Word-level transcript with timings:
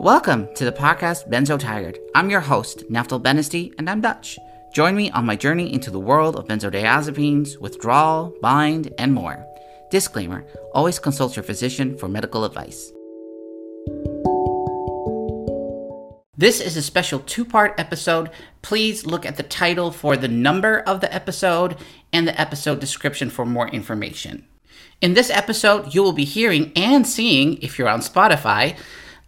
Welcome 0.00 0.54
to 0.54 0.64
the 0.64 0.70
podcast 0.70 1.28
Benzo 1.28 1.58
Tired. 1.58 1.98
I'm 2.14 2.30
your 2.30 2.38
host, 2.38 2.84
Naftal 2.88 3.20
Benesty, 3.20 3.74
and 3.78 3.90
I'm 3.90 4.00
Dutch. 4.00 4.38
Join 4.72 4.94
me 4.94 5.10
on 5.10 5.26
my 5.26 5.34
journey 5.34 5.72
into 5.74 5.90
the 5.90 5.98
world 5.98 6.36
of 6.36 6.46
benzodiazepines, 6.46 7.58
withdrawal, 7.58 8.32
bind, 8.40 8.94
and 8.96 9.12
more. 9.12 9.44
Disclaimer 9.90 10.46
always 10.72 11.00
consult 11.00 11.34
your 11.34 11.42
physician 11.42 11.98
for 11.98 12.06
medical 12.06 12.44
advice. 12.44 12.92
This 16.36 16.60
is 16.60 16.76
a 16.76 16.82
special 16.82 17.18
two 17.18 17.44
part 17.44 17.74
episode. 17.76 18.30
Please 18.62 19.04
look 19.04 19.26
at 19.26 19.36
the 19.36 19.42
title 19.42 19.90
for 19.90 20.16
the 20.16 20.28
number 20.28 20.78
of 20.78 21.00
the 21.00 21.12
episode 21.12 21.76
and 22.12 22.28
the 22.28 22.40
episode 22.40 22.78
description 22.78 23.30
for 23.30 23.44
more 23.44 23.66
information. 23.66 24.46
In 25.00 25.14
this 25.14 25.28
episode, 25.28 25.92
you 25.92 26.04
will 26.04 26.12
be 26.12 26.24
hearing 26.24 26.70
and 26.76 27.04
seeing, 27.04 27.60
if 27.62 27.80
you're 27.80 27.88
on 27.88 27.98
Spotify, 27.98 28.76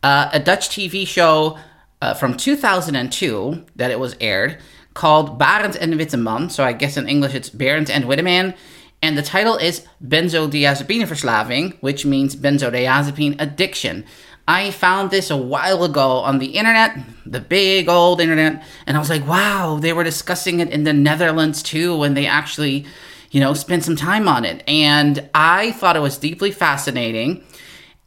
uh, 0.03 0.31
a 0.33 0.41
Dutch 0.41 0.69
TV 0.69 1.07
show 1.07 1.59
uh, 2.03 2.15
from 2.15 2.37
2002 2.37 3.65
that 3.77 3.91
it 3.91 3.99
was 3.99 4.17
aired 4.21 4.59
called 4.95 5.39
Barend 5.39 5.77
en 5.81 5.97
Witteman. 5.99 6.51
So 6.51 6.65
I 6.65 6.73
guess 6.73 6.97
in 6.97 7.09
English 7.09 7.35
it's 7.35 7.51
Barend 7.51 7.91
and 7.91 8.05
Witteman. 8.05 8.55
And 9.03 9.17
the 9.17 9.23
title 9.23 9.57
is 9.57 9.87
Benzodiazepineverslaving, 10.07 11.79
which 11.81 12.05
means 12.05 12.37
benzodiazepine 12.37 13.41
addiction. 13.41 14.05
I 14.47 14.73
found 14.73 15.11
this 15.11 15.31
a 15.31 15.37
while 15.37 15.85
ago 15.85 16.19
on 16.19 16.39
the 16.39 16.59
internet, 16.59 16.99
the 17.25 17.41
big 17.41 17.89
old 17.89 18.21
internet, 18.21 18.63
and 18.87 18.97
I 18.97 19.01
was 19.01 19.09
like, 19.09 19.27
wow, 19.27 19.79
they 19.81 19.93
were 19.93 20.05
discussing 20.05 20.61
it 20.61 20.71
in 20.71 20.85
the 20.85 20.93
Netherlands 20.93 21.63
too 21.63 21.97
when 21.97 22.15
they 22.15 22.27
actually, 22.27 22.85
you 23.31 23.41
know, 23.41 23.55
spent 23.55 23.85
some 23.85 23.97
time 23.97 24.29
on 24.29 24.45
it. 24.45 24.65
And 24.67 25.31
I 25.35 25.73
thought 25.73 25.97
it 25.97 26.01
was 26.01 26.19
deeply 26.19 26.51
fascinating. 26.51 27.45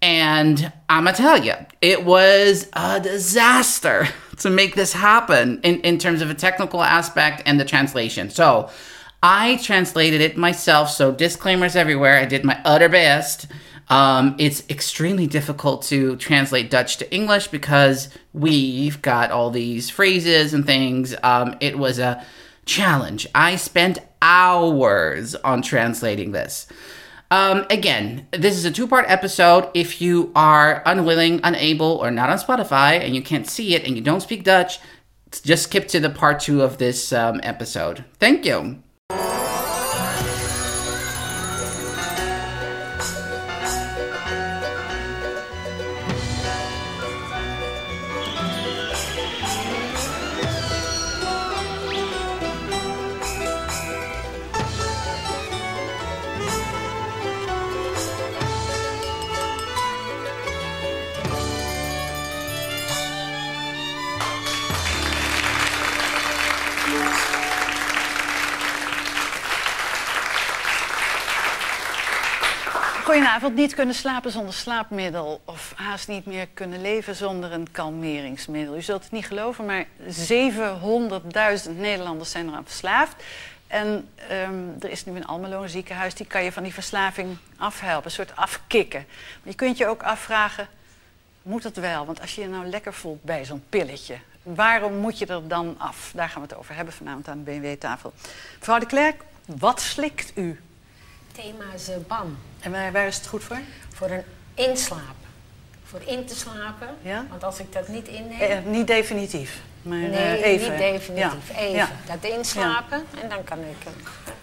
And 0.03 0.69
I'm 0.89 1.05
gonna 1.05 1.15
tell 1.15 1.41
you, 1.41 1.53
it 1.79 2.03
was 2.03 2.67
a 2.73 2.99
disaster 2.99 4.09
to 4.39 4.49
make 4.49 4.75
this 4.75 4.91
happen 4.91 5.61
in, 5.63 5.79
in 5.79 5.97
terms 5.97 6.21
of 6.21 6.29
a 6.29 6.33
technical 6.33 6.83
aspect 6.83 7.41
and 7.45 7.57
the 7.57 7.63
translation. 7.63 8.29
So 8.29 8.69
I 9.23 9.55
translated 9.63 10.19
it 10.19 10.35
myself, 10.35 10.89
so 10.89 11.13
disclaimers 11.13 11.77
everywhere. 11.77 12.17
I 12.17 12.25
did 12.25 12.43
my 12.43 12.59
utter 12.65 12.89
best. 12.89 13.47
Um, 13.87 14.35
it's 14.39 14.69
extremely 14.69 15.25
difficult 15.25 15.83
to 15.83 16.17
translate 16.17 16.69
Dutch 16.69 16.97
to 16.97 17.15
English 17.15 17.47
because 17.47 18.09
we've 18.33 19.01
got 19.01 19.31
all 19.31 19.51
these 19.51 19.89
phrases 19.89 20.53
and 20.53 20.65
things. 20.65 21.15
Um, 21.23 21.55
it 21.61 21.79
was 21.79 21.99
a 21.99 22.25
challenge. 22.65 23.25
I 23.33 23.55
spent 23.55 23.99
hours 24.21 25.33
on 25.35 25.61
translating 25.61 26.33
this. 26.33 26.67
Um, 27.33 27.65
again, 27.71 28.27
this 28.29 28.55
is 28.55 28.63
a 28.63 28.69
two 28.69 28.87
part 28.87 29.05
episode. 29.07 29.67
If 29.73 29.99
you 29.99 30.31
are 30.35 30.83
unwilling, 30.85 31.39
unable, 31.43 31.97
or 31.97 32.11
not 32.11 32.29
on 32.29 32.37
Spotify 32.37 32.99
and 32.99 33.15
you 33.15 33.23
can't 33.23 33.49
see 33.49 33.73
it 33.73 33.87
and 33.87 33.95
you 33.95 34.03
don't 34.03 34.21
speak 34.21 34.43
Dutch, 34.43 34.77
just 35.41 35.63
skip 35.63 35.87
to 35.87 35.99
the 35.99 36.11
part 36.11 36.41
two 36.41 36.61
of 36.61 36.77
this 36.77 37.11
um, 37.11 37.39
episode. 37.41 38.05
Thank 38.19 38.45
you. 38.45 38.83
Goedenavond. 73.43 73.67
Niet 73.67 73.75
kunnen 73.75 73.95
slapen 73.95 74.31
zonder 74.31 74.53
slaapmiddel 74.53 75.41
of 75.45 75.73
haast 75.75 76.07
niet 76.07 76.25
meer 76.25 76.47
kunnen 76.53 76.81
leven 76.81 77.15
zonder 77.15 77.51
een 77.51 77.71
kalmeringsmiddel. 77.71 78.75
U 78.75 78.81
zult 78.81 79.03
het 79.03 79.11
niet 79.11 79.25
geloven, 79.25 79.65
maar 79.65 79.85
700.000 81.65 81.77
Nederlanders 81.77 82.31
zijn 82.31 82.47
eraan 82.47 82.65
verslaafd. 82.65 83.23
En 83.67 84.09
ehm, 84.29 84.67
er 84.79 84.89
is 84.89 85.05
nu 85.05 85.15
in 85.15 85.25
Almelo 85.25 85.63
een 85.63 85.69
ziekenhuis, 85.69 86.15
die 86.15 86.25
kan 86.25 86.43
je 86.43 86.51
van 86.51 86.63
die 86.63 86.73
verslaving 86.73 87.37
afhelpen, 87.57 88.05
een 88.05 88.11
soort 88.11 88.35
afkicken. 88.35 89.05
Maar 89.09 89.51
je 89.51 89.55
kunt 89.55 89.77
je 89.77 89.87
ook 89.87 90.03
afvragen, 90.03 90.67
moet 91.41 91.63
dat 91.63 91.75
wel? 91.75 92.05
Want 92.05 92.21
als 92.21 92.35
je 92.35 92.41
je 92.41 92.47
nou 92.47 92.65
lekker 92.65 92.93
voelt 92.93 93.23
bij 93.23 93.45
zo'n 93.45 93.63
pilletje, 93.69 94.17
waarom 94.43 94.95
moet 94.97 95.17
je 95.17 95.25
er 95.25 95.47
dan 95.47 95.75
af? 95.77 96.11
Daar 96.15 96.29
gaan 96.29 96.41
we 96.41 96.47
het 96.47 96.57
over 96.57 96.75
hebben 96.75 96.93
vanavond 96.93 97.27
aan 97.27 97.43
de 97.43 97.51
BMW-tafel. 97.51 98.13
Mevrouw 98.59 98.79
de 98.79 98.85
Klerk, 98.85 99.23
wat 99.45 99.81
slikt 99.81 100.31
u? 100.35 100.59
Thema 101.33 101.63
is 101.75 101.89
uh, 101.89 101.95
BAM. 102.07 102.37
En 102.59 102.71
waar, 102.71 102.91
waar 102.91 103.07
is 103.07 103.15
het 103.15 103.27
goed 103.27 103.43
voor? 103.43 103.59
Voor 103.93 104.09
een 104.09 104.23
inslapen. 104.53 105.15
Voor 105.83 106.01
in 106.05 106.25
te 106.25 106.35
slapen. 106.35 106.87
Ja? 107.01 107.25
Want 107.29 107.43
als 107.43 107.59
ik 107.59 107.73
dat 107.73 107.87
niet 107.87 108.07
inneem... 108.07 108.39
Eh, 108.39 108.57
niet 108.65 108.87
definitief, 108.87 109.59
maar 109.81 109.97
nee, 109.97 110.11
eh, 110.37 110.43
even. 110.43 110.69
niet 110.69 110.79
definitief. 110.79 111.49
Ja. 111.49 111.55
Even. 111.57 111.71
Ja. 111.75 111.89
Dat 112.07 112.31
inslapen 112.31 113.05
en 113.21 113.29
dan 113.29 113.43
kan 113.43 113.59
ik... 113.59 113.87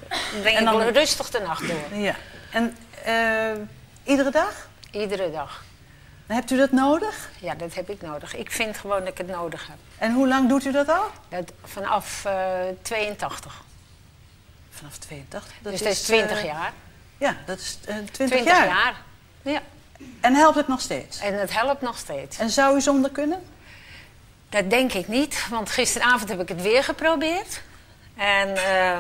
eh, 0.08 0.18
breng 0.40 0.56
En 0.56 0.64
dan- 0.64 0.82
ik 0.82 0.94
rustig 0.94 1.30
de 1.30 1.40
nacht 1.40 1.68
door. 1.68 1.98
Ja. 1.98 2.14
En 2.52 2.76
eh, 3.04 3.52
iedere 4.04 4.30
dag? 4.30 4.68
Iedere 4.90 5.30
dag. 5.30 5.64
Hebt 6.26 6.50
u 6.50 6.56
dat 6.56 6.72
nodig? 6.72 7.30
Ja, 7.40 7.54
dat 7.54 7.74
heb 7.74 7.90
ik 7.90 8.00
nodig. 8.00 8.36
Ik 8.36 8.50
vind 8.50 8.76
gewoon 8.76 8.98
dat 8.98 9.08
ik 9.08 9.18
het 9.18 9.26
nodig 9.26 9.66
heb. 9.66 9.76
En 9.98 10.12
hoe 10.12 10.28
lang 10.28 10.48
doet 10.48 10.64
u 10.64 10.72
dat 10.72 10.88
al? 10.88 11.04
Dat, 11.28 11.52
vanaf 11.64 12.24
eh 12.24 12.60
82. 12.82 13.62
Vanaf 14.80 14.98
82. 14.98 15.52
dus 15.62 15.82
dat 15.82 15.92
is 15.92 16.02
20 16.02 16.38
eh, 16.38 16.44
jaar. 16.44 16.72
Ja, 17.18 17.36
dat 17.46 17.58
is 17.58 17.78
eh, 17.80 17.94
20, 17.94 18.10
20 18.10 18.44
jaar. 18.44 18.66
jaar. 18.66 19.02
Ja. 19.42 19.62
En 20.20 20.34
helpt 20.34 20.56
het 20.56 20.68
nog 20.68 20.80
steeds? 20.80 21.18
En 21.18 21.40
het 21.40 21.52
helpt 21.52 21.80
nog 21.80 21.98
steeds. 21.98 22.38
En 22.38 22.50
zou 22.50 22.76
u 22.76 22.80
zonder 22.80 23.10
kunnen? 23.10 23.42
Dat 24.48 24.70
denk 24.70 24.92
ik 24.92 25.08
niet, 25.08 25.46
want 25.50 25.70
gisteravond 25.70 26.28
heb 26.28 26.40
ik 26.40 26.48
het 26.48 26.62
weer 26.62 26.84
geprobeerd. 26.84 27.60
En 28.16 28.56
eh, 28.56 28.98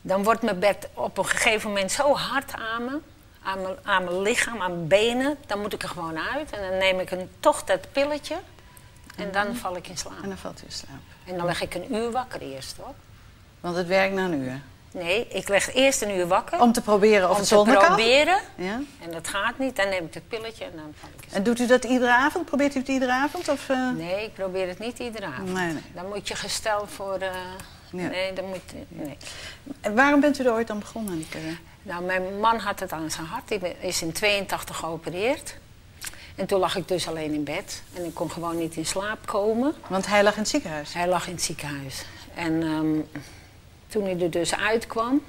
dan 0.00 0.22
wordt 0.22 0.42
mijn 0.42 0.58
bed 0.58 0.88
op 0.94 1.18
een 1.18 1.26
gegeven 1.26 1.68
moment 1.68 1.92
zo 1.92 2.14
hard 2.14 2.52
aan 2.54 2.84
me, 2.84 2.98
aan 3.42 3.62
mijn, 3.62 3.76
aan 3.82 4.04
mijn 4.04 4.22
lichaam, 4.22 4.62
aan 4.62 4.72
mijn 4.72 4.88
benen. 4.88 5.36
Dan 5.46 5.60
moet 5.60 5.72
ik 5.72 5.82
er 5.82 5.88
gewoon 5.88 6.18
uit 6.18 6.50
en 6.50 6.68
dan 6.70 6.78
neem 6.78 7.00
ik 7.00 7.10
een, 7.10 7.30
toch 7.40 7.64
dat 7.64 7.92
pilletje 7.92 8.36
en 9.16 9.32
dan 9.32 9.56
val 9.56 9.76
ik 9.76 9.88
in 9.88 9.98
slaap. 9.98 10.22
En 10.22 10.28
dan 10.28 10.38
valt 10.38 10.60
u 10.60 10.64
in 10.64 10.72
slaap. 10.72 11.00
En 11.26 11.36
dan 11.36 11.46
leg 11.46 11.62
ik 11.62 11.74
een 11.74 11.94
uur 11.94 12.10
wakker 12.10 12.40
eerst 12.40 12.76
hoor. 12.76 12.94
Want 13.62 13.76
het 13.76 13.86
werkt 13.86 14.14
na 14.14 14.24
een 14.24 14.40
uur. 14.42 14.60
Nee, 14.92 15.26
ik 15.28 15.48
leg 15.48 15.74
eerst 15.74 16.02
een 16.02 16.10
uur 16.16 16.26
wakker 16.26 16.60
Om 16.60 16.72
te 16.72 16.80
proberen 16.80 17.24
of 17.24 17.30
om 17.30 17.36
het 17.40 17.48
te 17.48 17.54
zonder 17.54 17.76
kan? 17.76 17.84
proberen. 17.86 18.38
Ja. 18.54 18.80
En 19.00 19.10
dat 19.10 19.28
gaat 19.28 19.58
niet, 19.58 19.76
dan 19.76 19.88
neem 19.88 20.04
ik 20.04 20.14
het 20.14 20.28
pilletje 20.28 20.64
en 20.64 20.70
dan 20.74 20.94
val 21.00 21.08
ik 21.16 21.20
slaap. 21.24 21.34
En 21.34 21.42
doet 21.42 21.60
u 21.60 21.66
dat 21.66 21.84
iedere 21.84 22.12
avond? 22.12 22.44
Probeert 22.44 22.74
u 22.74 22.78
het 22.78 22.88
iedere 22.88 23.12
avond? 23.12 23.48
Of, 23.48 23.68
eh? 23.68 23.90
Nee, 23.90 24.24
ik 24.24 24.34
probeer 24.34 24.68
het 24.68 24.78
niet 24.78 24.98
iedere 24.98 25.26
avond. 25.26 25.52
Nee, 25.52 25.72
nee. 25.72 25.82
Dan 25.94 26.08
moet 26.08 26.28
je 26.28 26.34
gesteld 26.34 26.90
voor... 26.90 27.14
eh, 27.14 27.28
Ja. 27.90 28.08
Nee, 28.08 28.32
dan 28.32 28.44
moet... 28.44 28.72
Nee. 28.88 29.16
En 29.80 29.94
waarom 29.94 30.20
bent 30.20 30.38
u 30.38 30.44
er 30.44 30.52
ooit 30.52 30.70
aan 30.70 30.78
begonnen? 30.78 31.26
Nou, 31.82 32.02
mijn 32.04 32.38
man 32.40 32.58
had 32.58 32.80
het 32.80 32.92
aan 32.92 33.10
zijn 33.10 33.26
hart. 33.26 33.48
Die 33.48 33.58
be- 33.58 33.76
is 33.80 34.02
in 34.02 34.12
82 34.12 34.76
geopereerd. 34.76 35.54
En 36.34 36.46
toen 36.46 36.58
lag 36.58 36.76
ik 36.76 36.88
dus 36.88 37.08
alleen 37.08 37.32
in 37.34 37.44
bed. 37.44 37.82
En 37.94 38.04
ik 38.04 38.14
kon 38.14 38.30
gewoon 38.30 38.58
niet 38.58 38.76
in 38.76 38.86
slaap 38.86 39.26
komen. 39.26 39.74
Want 39.86 40.06
hij 40.06 40.22
lag 40.22 40.32
in 40.32 40.38
het 40.40 40.48
ziekenhuis. 40.48 40.94
Hij 40.94 41.08
lag 41.08 41.26
in 41.26 41.32
het 41.34 41.42
ziekenhuis. 41.42 42.04
En 42.34 42.62
ehm, 42.62 43.20
toen 43.92 44.04
hij 44.04 44.20
er 44.20 44.30
dus 44.30 44.54
uitkwam... 44.54 45.22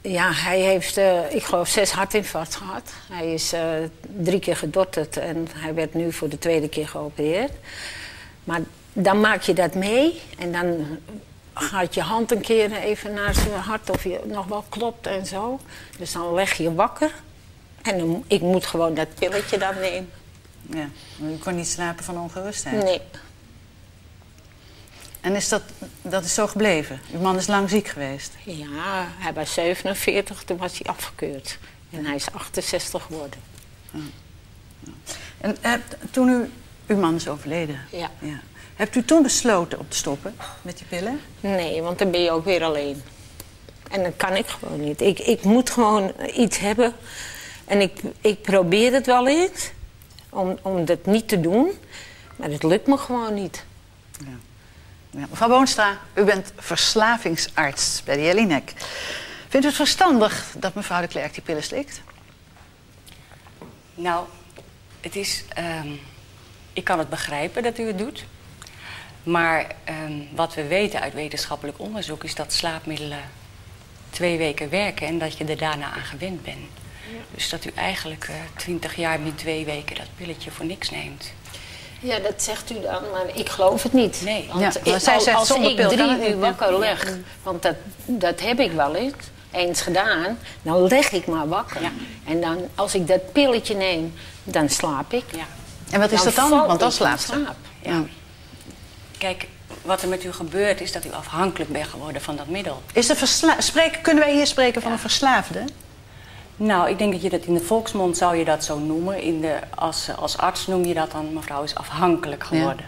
Ja, 0.00 0.32
hij 0.32 0.60
heeft, 0.60 0.96
eh, 0.96 1.34
ik 1.34 1.42
geloof, 1.42 1.68
zes 1.68 1.90
hartinfarct 1.90 2.54
gehad. 2.54 2.92
Hij 3.10 3.32
is 3.32 3.52
eh, 3.52 3.62
drie 4.02 4.38
keer 4.38 4.56
gedotterd 4.56 5.16
en 5.16 5.48
hij 5.54 5.74
werd 5.74 5.94
nu 5.94 6.12
voor 6.12 6.28
de 6.28 6.38
tweede 6.38 6.68
keer 6.68 6.88
geopereerd. 6.88 7.52
Maar 8.44 8.60
dan 8.92 9.20
maak 9.20 9.42
je 9.42 9.52
dat 9.52 9.74
mee 9.74 10.20
en 10.38 10.52
dan 10.52 10.98
gaat 11.54 11.94
je 11.94 12.00
hand 12.00 12.32
een 12.32 12.40
keer 12.40 12.72
even 12.72 13.12
naar 13.14 13.34
zijn 13.34 13.52
hart 13.52 13.90
of 13.90 14.04
je 14.04 14.20
nog 14.24 14.46
wel 14.46 14.64
klopt 14.68 15.06
en 15.06 15.26
zo. 15.26 15.60
Dus 15.98 16.12
dan 16.12 16.34
leg 16.34 16.54
je 16.54 16.74
wakker 16.74 17.12
en 17.82 17.98
dan, 17.98 18.24
ik 18.26 18.40
moet 18.40 18.66
gewoon 18.66 18.94
dat 18.94 19.14
pilletje 19.14 19.58
dan 19.58 19.74
nemen. 19.80 20.10
Ja. 20.70 20.88
U 21.22 21.36
kon 21.36 21.54
niet 21.54 21.68
slapen 21.68 22.04
van 22.04 22.18
ongerustheid. 22.18 22.84
Nee, 22.84 23.00
En 25.26 25.34
is 25.34 25.48
dat, 25.48 25.62
dat 26.02 26.24
is 26.24 26.34
zo 26.34 26.46
gebleven? 26.46 27.00
Uw 27.12 27.20
man 27.20 27.36
is 27.36 27.46
lang 27.46 27.70
ziek 27.70 27.88
geweest. 27.88 28.32
ja, 28.44 29.06
hij 29.18 29.32
was 29.32 29.54
47, 29.54 30.44
toen 30.44 30.56
was 30.56 30.78
hij 30.78 30.92
afgekeurd. 30.92 31.58
En 31.90 32.04
hij 32.04 32.14
is 32.14 32.32
68 32.32 33.02
geworden. 33.02 33.40
En 35.40 35.56
eh, 35.60 35.72
toen 36.10 36.28
u, 36.28 36.50
uw 36.86 36.96
man 36.96 37.14
is 37.14 37.28
overleden. 37.28 37.80
Ja. 37.90 38.10
Hebt 38.74 38.96
u 38.96 39.04
toen 39.04 39.22
besloten 39.22 39.78
om 39.78 39.88
te 39.88 39.96
stoppen 39.96 40.36
met 40.62 40.78
die 40.78 40.86
pillen? 40.86 41.20
Nee, 41.40 41.82
want 41.82 41.98
dan 41.98 42.10
ben 42.10 42.22
je 42.22 42.30
ook 42.30 42.44
weer 42.44 42.62
alleen. 42.62 43.02
En 43.90 44.02
dat 44.02 44.16
kan 44.16 44.36
ik 44.36 44.46
gewoon 44.46 44.80
niet. 44.80 45.00
Ik, 45.00 45.18
ik 45.18 45.42
moet 45.42 45.70
gewoon 45.70 46.12
iets 46.36 46.58
hebben. 46.58 46.92
En 47.64 47.80
ik, 47.80 48.00
ik 48.20 48.42
probeer 48.42 48.92
het 48.92 49.06
wel 49.06 49.28
eens. 49.28 49.70
om, 50.28 50.58
om 50.62 50.84
dat 50.84 51.06
niet 51.06 51.28
te 51.28 51.40
doen. 51.40 51.70
Maar 52.36 52.50
het 52.50 52.62
lukt 52.62 52.86
me 52.86 52.98
gewoon 52.98 53.34
niet. 53.34 53.64
Ja, 54.18 54.38
mevrouw 55.16 55.48
Boonstra, 55.48 55.98
u 56.14 56.24
bent 56.24 56.52
verslavingsarts 56.56 58.02
bij 58.04 58.16
de 58.16 58.22
Jelinek. 58.22 58.72
Vindt 59.48 59.66
u 59.66 59.68
het 59.68 59.76
verstandig 59.76 60.54
dat 60.58 60.74
mevrouw 60.74 61.00
de 61.00 61.06
Klerk 61.06 61.34
die 61.34 61.42
pillen 61.42 61.62
slikt? 61.62 62.02
Nou, 63.94 64.26
het 65.00 65.16
is. 65.16 65.44
ehm, 65.48 65.88
ik 66.72 66.84
kan 66.84 66.98
het 66.98 67.08
begrijpen 67.08 67.62
dat 67.62 67.78
u 67.78 67.86
het 67.86 67.98
doet. 67.98 68.24
Maar 69.22 69.66
ehm, 69.84 70.12
wat 70.34 70.54
we 70.54 70.66
weten 70.66 71.00
uit 71.00 71.14
wetenschappelijk 71.14 71.78
onderzoek 71.78 72.24
is 72.24 72.34
dat 72.34 72.52
slaapmiddelen 72.52 73.22
twee 74.10 74.38
weken 74.38 74.70
werken 74.70 75.06
en 75.06 75.18
dat 75.18 75.38
je 75.38 75.44
er 75.44 75.58
daarna 75.58 75.92
aan 75.92 76.04
gewend 76.04 76.42
bent. 76.42 76.68
Dus 77.30 77.48
dat 77.48 77.64
u 77.64 77.70
eigenlijk 77.74 78.30
twintig 78.56 78.96
jaar 78.96 79.20
min 79.20 79.34
twee 79.34 79.64
weken 79.64 79.96
dat 79.96 80.06
pilletje 80.16 80.50
voor 80.50 80.64
niks 80.64 80.90
neemt. 80.90 81.32
Ja, 82.06 82.18
dat 82.18 82.42
zegt 82.42 82.70
u 82.70 82.74
dan, 82.80 83.02
maar 83.12 83.24
ik 83.34 83.48
geloof 83.48 83.82
het 83.82 83.92
niet. 83.92 84.20
Nee. 84.24 84.48
Want 84.48 84.60
Ja, 84.60 84.68
ik- 84.80 84.86
maar 84.90 85.00
zij 85.00 85.14
als- 85.14 85.24
zegt 85.24 85.36
als 85.36 85.48
zonder 85.48 85.70
ik 85.70 85.76
pil 85.76 85.88
drie 85.88 86.28
uur 86.30 86.38
wakker 86.38 86.78
leg, 86.78 87.16
want 87.42 87.62
dat, 87.62 87.74
dat 88.04 88.40
heb 88.40 88.60
ik 88.60 88.72
wel 88.72 88.94
eens, 88.94 89.14
eens 89.52 89.80
gedaan, 89.80 90.38
dan 90.62 90.86
leg 90.86 91.10
ik 91.12 91.26
maar 91.26 91.48
wakker. 91.48 91.82
Ja. 91.82 91.90
En 92.26 92.40
dan, 92.40 92.58
als 92.74 92.94
ik 92.94 93.06
dat 93.08 93.32
pilletje 93.32 93.74
neem, 93.74 94.14
dan 94.44 94.68
slaap 94.68 95.12
ik. 95.12 95.24
Ja. 95.36 95.44
En 95.90 96.00
wat 96.00 96.12
is 96.12 96.22
dat 96.22 96.34
dan? 96.34 96.50
Want 96.66 96.80
dan 96.80 96.92
slaapt 96.92 97.20
ze. 97.20 97.26
slaap. 97.26 97.56
Ja. 97.82 98.02
Kijk, 99.18 99.46
wat 99.82 100.02
er 100.02 100.08
met 100.08 100.24
u 100.24 100.32
gebeurt 100.32 100.80
is 100.80 100.92
dat 100.92 101.04
u 101.04 101.12
afhankelijk 101.12 101.72
bent 101.72 101.86
geworden 101.88 102.22
van 102.22 102.36
dat 102.36 102.46
middel. 102.48 102.82
Is 102.92 103.06
versla- 103.14 103.60
spreken, 103.60 104.00
kunnen 104.00 104.24
wij 104.24 104.34
hier 104.34 104.46
spreken 104.46 104.82
van 104.82 104.92
een 104.92 104.98
verslaafde? 104.98 105.64
Nou, 106.56 106.88
ik 106.90 106.98
denk 106.98 107.12
dat 107.12 107.22
je 107.22 107.30
dat 107.30 107.44
in 107.44 107.54
de 107.54 107.60
volksmond 107.60 108.16
zou 108.16 108.36
je 108.36 108.44
dat 108.44 108.64
zo 108.64 108.78
noemen. 108.78 109.20
In 109.20 109.40
de, 109.40 109.58
als, 109.74 110.10
als 110.16 110.36
arts 110.38 110.66
noem 110.66 110.84
je 110.84 110.94
dat 110.94 111.10
dan 111.10 111.32
mevrouw 111.32 111.62
is 111.62 111.74
afhankelijk 111.74 112.44
geworden. 112.44 112.84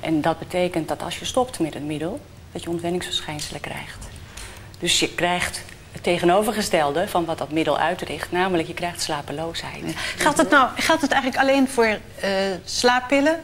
En 0.00 0.20
dat 0.20 0.38
betekent 0.38 0.88
dat 0.88 1.02
als 1.02 1.18
je 1.18 1.24
stopt 1.24 1.58
met 1.58 1.74
het 1.74 1.84
middel, 1.84 2.20
dat 2.52 2.62
je 2.62 2.70
ontwenningsverschijnselen 2.70 3.60
krijgt. 3.60 4.08
Dus 4.78 5.00
je 5.00 5.14
krijgt 5.14 5.62
het 5.92 6.02
tegenovergestelde 6.02 7.08
van 7.08 7.24
wat 7.24 7.38
dat 7.38 7.50
middel 7.50 7.78
uitricht, 7.78 8.32
namelijk 8.32 8.68
je 8.68 8.74
krijgt 8.74 9.02
slapeloosheid. 9.02 9.84
Geldt 10.16 10.38
het 10.38 10.50
nou 10.50 10.68
geldt 10.76 11.02
het 11.02 11.12
eigenlijk 11.12 11.42
alleen 11.42 11.68
voor 11.68 11.84
eh, 12.20 12.30
slaappillen? 12.64 13.40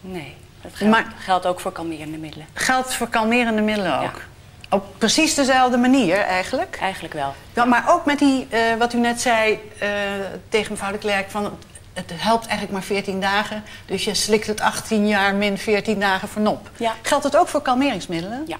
Nee, 0.00 0.34
dat 0.62 0.72
geldt, 0.74 0.92
Maar- 0.92 1.12
geldt 1.18 1.46
ook 1.46 1.60
voor 1.60 1.72
kalmerende 1.72 2.16
middelen. 2.18 2.46
Geldt 2.52 2.94
voor 2.94 3.08
kalmerende 3.08 3.62
middelen 3.62 3.96
ook? 3.96 4.02
Ja. 4.02 4.32
Op 4.74 4.84
precies 4.98 5.34
dezelfde 5.34 5.76
manier 5.76 6.16
eigenlijk? 6.18 6.76
Eigenlijk 6.80 7.14
wel. 7.14 7.66
Maar 7.66 7.84
ook 7.88 8.04
met 8.04 8.18
die, 8.18 8.46
eh, 8.50 8.60
wat 8.78 8.92
u 8.92 8.98
net 8.98 9.20
zei 9.20 9.58
eh, 9.78 9.88
tegen 10.48 10.72
mevrouw 10.72 10.92
de 10.92 10.98
Klerk... 10.98 11.30
Van, 11.30 11.58
het 11.92 12.10
helpt 12.14 12.42
eigenlijk 12.46 12.72
maar 12.72 12.82
14 12.82 13.20
dagen. 13.20 13.62
Dus 13.86 14.04
je 14.04 14.14
slikt 14.14 14.46
het 14.46 14.60
18 14.60 15.08
jaar 15.08 15.34
min 15.34 15.58
14 15.58 16.00
dagen 16.00 16.28
voor 16.28 16.42
nop. 16.42 16.70
Ja. 16.76 16.92
Geldt 17.02 17.24
het 17.24 17.36
ook 17.36 17.48
voor 17.48 17.62
kalmeringsmiddelen? 17.62 18.42
Ja. 18.46 18.56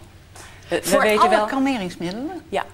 We, 0.68 0.76
we 0.82 0.88
Voor 0.88 1.00
weten 1.00 1.20
alle 1.20 1.28
wel. 1.30 1.44
kalmeringsmiddelen? 1.44 2.42
Ja. 2.48 2.64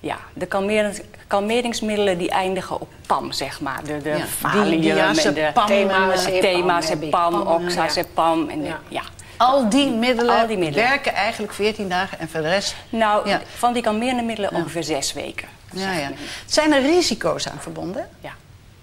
Ja, 0.00 0.16
de 0.34 0.46
kalmerings- 0.46 1.00
kalmeringsmiddelen 1.26 2.18
die 2.18 2.30
eindigen 2.30 2.80
op 2.80 2.88
PAM, 3.06 3.32
zeg 3.32 3.60
maar. 3.60 3.84
De, 3.84 4.02
de 4.02 4.08
Ja, 4.08 4.26
Valium 4.26 4.80
de 4.80 5.40
eh, 5.40 6.40
Themazepam 6.40 7.34
oxazepam. 7.40 8.48
En 8.48 8.62
de- 8.62 8.74
Ja. 8.88 9.02
Al 9.42 9.68
die 9.68 9.90
middelen, 9.90 10.40
Al 10.40 10.46
die 10.46 10.56
middelen. 10.56 10.88
werken 10.88 11.14
eigenlijk 11.14 11.52
14 11.52 11.88
dagen 11.88 12.18
en 12.18 12.28
voor 12.28 12.40
de 12.40 12.48
rest... 12.48 12.74
Nou, 12.88 13.28
Ja. 13.28 13.40
van 13.56 13.72
die 13.72 13.82
kalmerende 13.82 14.22
middelen 14.22 14.52
ongeveer 14.54 14.84
zes 14.84 15.12
weken. 15.12 15.48
Ja, 15.72 15.92
ja. 15.92 16.10
Zijn 16.46 16.72
er 16.72 16.80
risico's 16.82 17.48
aan 17.48 17.60
verbonden? 17.60 18.08
Ja. 18.20 18.32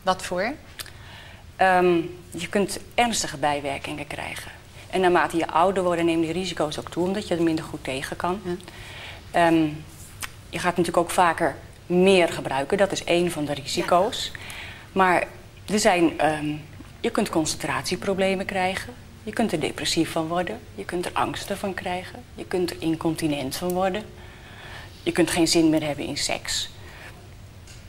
Wat 0.02 0.24
voor? 0.24 0.54
Ehm, 1.56 1.96
je 2.32 2.48
kunt 2.50 2.80
ernstige 2.96 3.38
bijwerkingen 3.38 4.08
krijgen. 4.08 4.52
En 4.90 5.02
naarmate 5.02 5.38
je 5.38 5.48
ouder 5.48 5.84
wordt, 5.84 6.04
nemen 6.04 6.22
die 6.26 6.34
risico's 6.34 6.80
ook 6.80 6.90
toe, 6.90 7.08
omdat 7.08 7.28
je 7.28 7.36
er 7.36 7.44
minder 7.44 7.66
goed 7.66 7.84
tegen 7.84 8.16
kan. 8.16 8.42
Ehm, 9.32 9.64
je 10.50 10.60
gaat 10.60 10.78
natuurlijk 10.78 10.98
ook 10.98 11.12
vaker 11.12 11.56
meer 11.86 12.30
gebruiken, 12.30 12.78
dat 12.78 12.92
is 12.92 13.04
één 13.04 13.32
van 13.32 13.46
de 13.46 13.54
risico's. 13.54 14.32
Maar 14.92 15.24
er 15.66 15.80
zijn, 15.80 16.20
ehm, 16.20 16.54
je 17.00 17.10
kunt 17.10 17.30
concentratieproblemen 17.30 18.46
krijgen. 18.46 18.94
Je 19.24 19.34
kunt 19.34 19.52
er 19.52 19.60
depressief 19.60 20.12
van 20.12 20.28
worden. 20.28 20.60
Je 20.76 20.86
kunt 20.86 21.06
er 21.06 21.12
angsten 21.14 21.58
van 21.58 21.74
krijgen. 21.74 22.24
Je 22.36 22.46
kunt 22.46 22.70
er 22.70 22.78
incontinent 22.80 23.56
van 23.56 23.72
worden. 23.72 24.04
Je 25.04 25.12
kunt 25.12 25.32
geen 25.32 25.48
zin 25.48 25.70
meer 25.70 25.84
hebben 25.84 26.06
in 26.06 26.18
seks. 26.18 26.70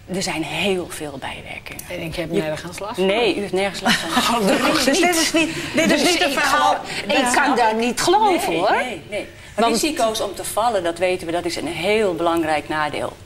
Er 0.07 0.23
zijn 0.23 0.43
heel 0.43 0.87
veel 0.89 1.19
bijwerkingen. 1.19 1.85
En 1.89 2.01
ik 2.01 2.15
heb 2.15 2.31
nergens 2.31 2.79
last 2.79 2.95
van. 2.95 3.07
Nee, 3.07 3.37
u 3.37 3.41
heeft 3.41 3.53
nergens 3.53 3.81
last 3.81 3.97
van. 3.97 4.47
Dus 4.85 4.85
dit 4.85 5.17
is 5.17 5.33
niet, 5.33 5.55
dit 5.75 5.91
is 5.91 6.03
niet 6.03 6.23
een 6.23 6.33
verhaal... 6.33 6.77
ik 7.07 7.29
kan 7.33 7.57
daar 7.57 7.75
niet 7.75 8.01
geloven 8.01 8.49
nee, 8.49 8.59
hoor. 8.59 8.71
Nee, 8.71 9.03
nee. 9.11 9.27
Risico's 9.57 10.21
om 10.21 10.35
te 10.35 10.45
vallen, 10.45 10.83
dat 10.83 10.99
weten 10.99 11.27
we, 11.27 11.33
dat 11.33 11.45
is 11.45 11.57
een 11.57 11.67
heel 11.67 12.15
belangrijk 12.15 12.69
nadeel. 12.69 13.17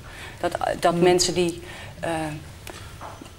Dat, 0.41 0.57
dat 0.81 0.95
mensen 0.95 1.35
die 1.35 1.63
eh, 2.01 2.11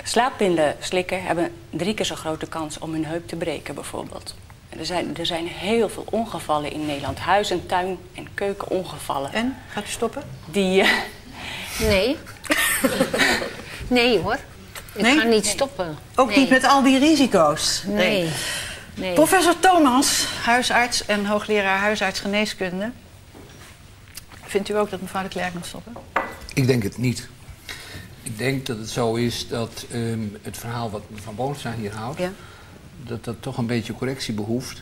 slaappillen 0.03 0.75
slikken, 0.79 1.23
hebben 1.23 1.51
drie 1.69 1.93
keer 1.93 2.05
zo 2.05 2.15
grote 2.15 2.47
kans 2.47 2.79
om 2.79 2.91
hun 2.91 3.05
heup 3.05 3.27
te 3.27 3.35
breken 3.35 3.75
bijvoorbeeld. 3.75 4.35
En 4.75 4.81
Er 4.81 4.85
zijn, 4.87 5.17
er 5.17 5.25
zijn 5.25 5.47
heel 5.47 5.89
veel 5.89 6.05
ongevallen 6.09 6.71
in 6.71 6.85
Nederland. 6.85 7.19
Huis- 7.19 7.49
en 7.49 7.65
tuin- 7.65 7.97
en 8.13 8.27
keukenongevallen. 8.33 9.33
En? 9.33 9.55
Gaat 9.71 9.83
u 9.83 9.89
stoppen? 9.89 10.23
Die, 10.45 10.81
eh, 10.81 10.89
Nee. 11.79 12.17
nee 13.87 14.19
hoor. 14.19 14.37
Ik 14.93 15.01
Nee? 15.01 15.19
ga 15.19 15.23
niet 15.23 15.45
stoppen. 15.45 15.97
Ook 16.15 16.27
Nee. 16.29 16.37
niet 16.37 16.49
met 16.49 16.63
al 16.63 16.83
die 16.83 16.99
risico's? 16.99 17.83
Nee. 17.87 18.29
nee. 18.93 19.13
Professor 19.13 19.59
Thomas, 19.59 20.25
huisarts 20.43 21.05
en 21.05 21.25
hoogleraar 21.25 21.77
huisartsgeneeskunde. 21.79 22.91
Vindt 24.43 24.69
u 24.69 24.77
ook 24.77 24.89
dat 24.89 25.01
mevrouw 25.01 25.21
de 25.23 25.27
Klerk 25.29 25.53
moet 25.53 25.65
stoppen? 25.65 25.93
Ik 26.53 26.67
denk 26.67 26.83
het 26.83 26.97
niet. 26.97 27.27
Ik 28.23 28.37
denk 28.37 28.65
dat 28.65 28.77
het 28.77 28.89
zo 28.89 29.15
is 29.15 29.47
dat 29.47 29.85
ehm, 29.91 30.19
het 30.41 30.57
verhaal 30.57 30.89
wat 30.89 31.01
mevrouw 31.07 31.33
Boonstra 31.33 31.73
hier 31.79 31.93
houdt, 31.93 32.19
Ja. 32.19 32.31
Dat 33.03 33.23
dat 33.23 33.35
toch 33.39 33.57
een 33.57 33.65
beetje 33.65 33.93
correctie 33.93 34.33
behoeft. 34.33 34.81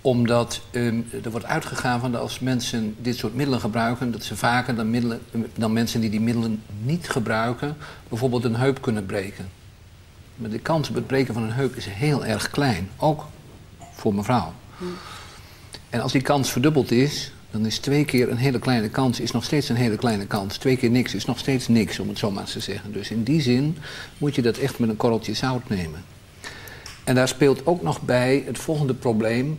Omdat 0.00 0.60
ehm, 0.70 1.00
er 1.24 1.30
wordt 1.30 1.46
uitgegaan 1.46 2.00
van 2.00 2.12
dat 2.12 2.20
als 2.20 2.38
mensen 2.38 2.96
dit 3.00 3.16
soort 3.16 3.34
middelen 3.34 3.60
gebruiken, 3.60 4.12
dat 4.12 4.24
ze 4.24 4.36
vaker 4.36 4.74
dan, 4.74 4.90
middelen, 4.90 5.20
dan 5.54 5.72
mensen 5.72 6.00
die 6.00 6.10
die 6.10 6.20
middelen 6.20 6.62
niet 6.82 7.08
gebruiken, 7.10 7.76
bijvoorbeeld 8.08 8.44
een 8.44 8.56
heup 8.56 8.80
kunnen 8.80 9.06
breken. 9.06 9.48
Maar 10.36 10.50
de 10.50 10.58
kans 10.58 10.88
op 10.88 10.94
het 10.94 11.06
breken 11.06 11.34
van 11.34 11.42
een 11.42 11.52
heup 11.52 11.76
is 11.76 11.86
heel 11.86 12.24
erg 12.24 12.50
klein, 12.50 12.90
ook 12.96 13.26
voor 13.92 14.14
mevrouw. 14.14 14.52
En 15.90 16.00
als 16.00 16.12
die 16.12 16.22
kans 16.22 16.50
verdubbeld 16.50 16.90
is, 16.90 17.32
dan 17.50 17.66
is 17.66 17.78
twee 17.78 18.04
keer 18.04 18.30
een 18.30 18.36
hele 18.36 18.58
kleine 18.58 18.88
kans 18.88 19.20
is 19.20 19.30
nog 19.30 19.44
steeds 19.44 19.68
een 19.68 19.76
hele 19.76 19.96
kleine 19.96 20.26
kans. 20.26 20.56
Twee 20.56 20.76
keer 20.76 20.90
niks 20.90 21.14
is 21.14 21.24
nog 21.24 21.38
steeds 21.38 21.68
niks, 21.68 21.98
om 21.98 22.08
het 22.08 22.18
zo 22.18 22.30
maar 22.30 22.42
eens 22.42 22.52
te 22.52 22.60
zeggen. 22.60 22.92
Dus 22.92 23.10
in 23.10 23.22
die 23.22 23.40
zin 23.40 23.76
moet 24.18 24.34
je 24.34 24.42
dat 24.42 24.56
echt 24.56 24.78
met 24.78 24.88
een 24.88 24.96
korreltje 24.96 25.34
zout 25.34 25.68
nemen. 25.68 26.04
En 27.08 27.14
daar 27.14 27.28
speelt 27.28 27.66
ook 27.66 27.82
nog 27.82 28.00
bij 28.02 28.42
het 28.46 28.58
volgende 28.58 28.94
probleem. 28.94 29.58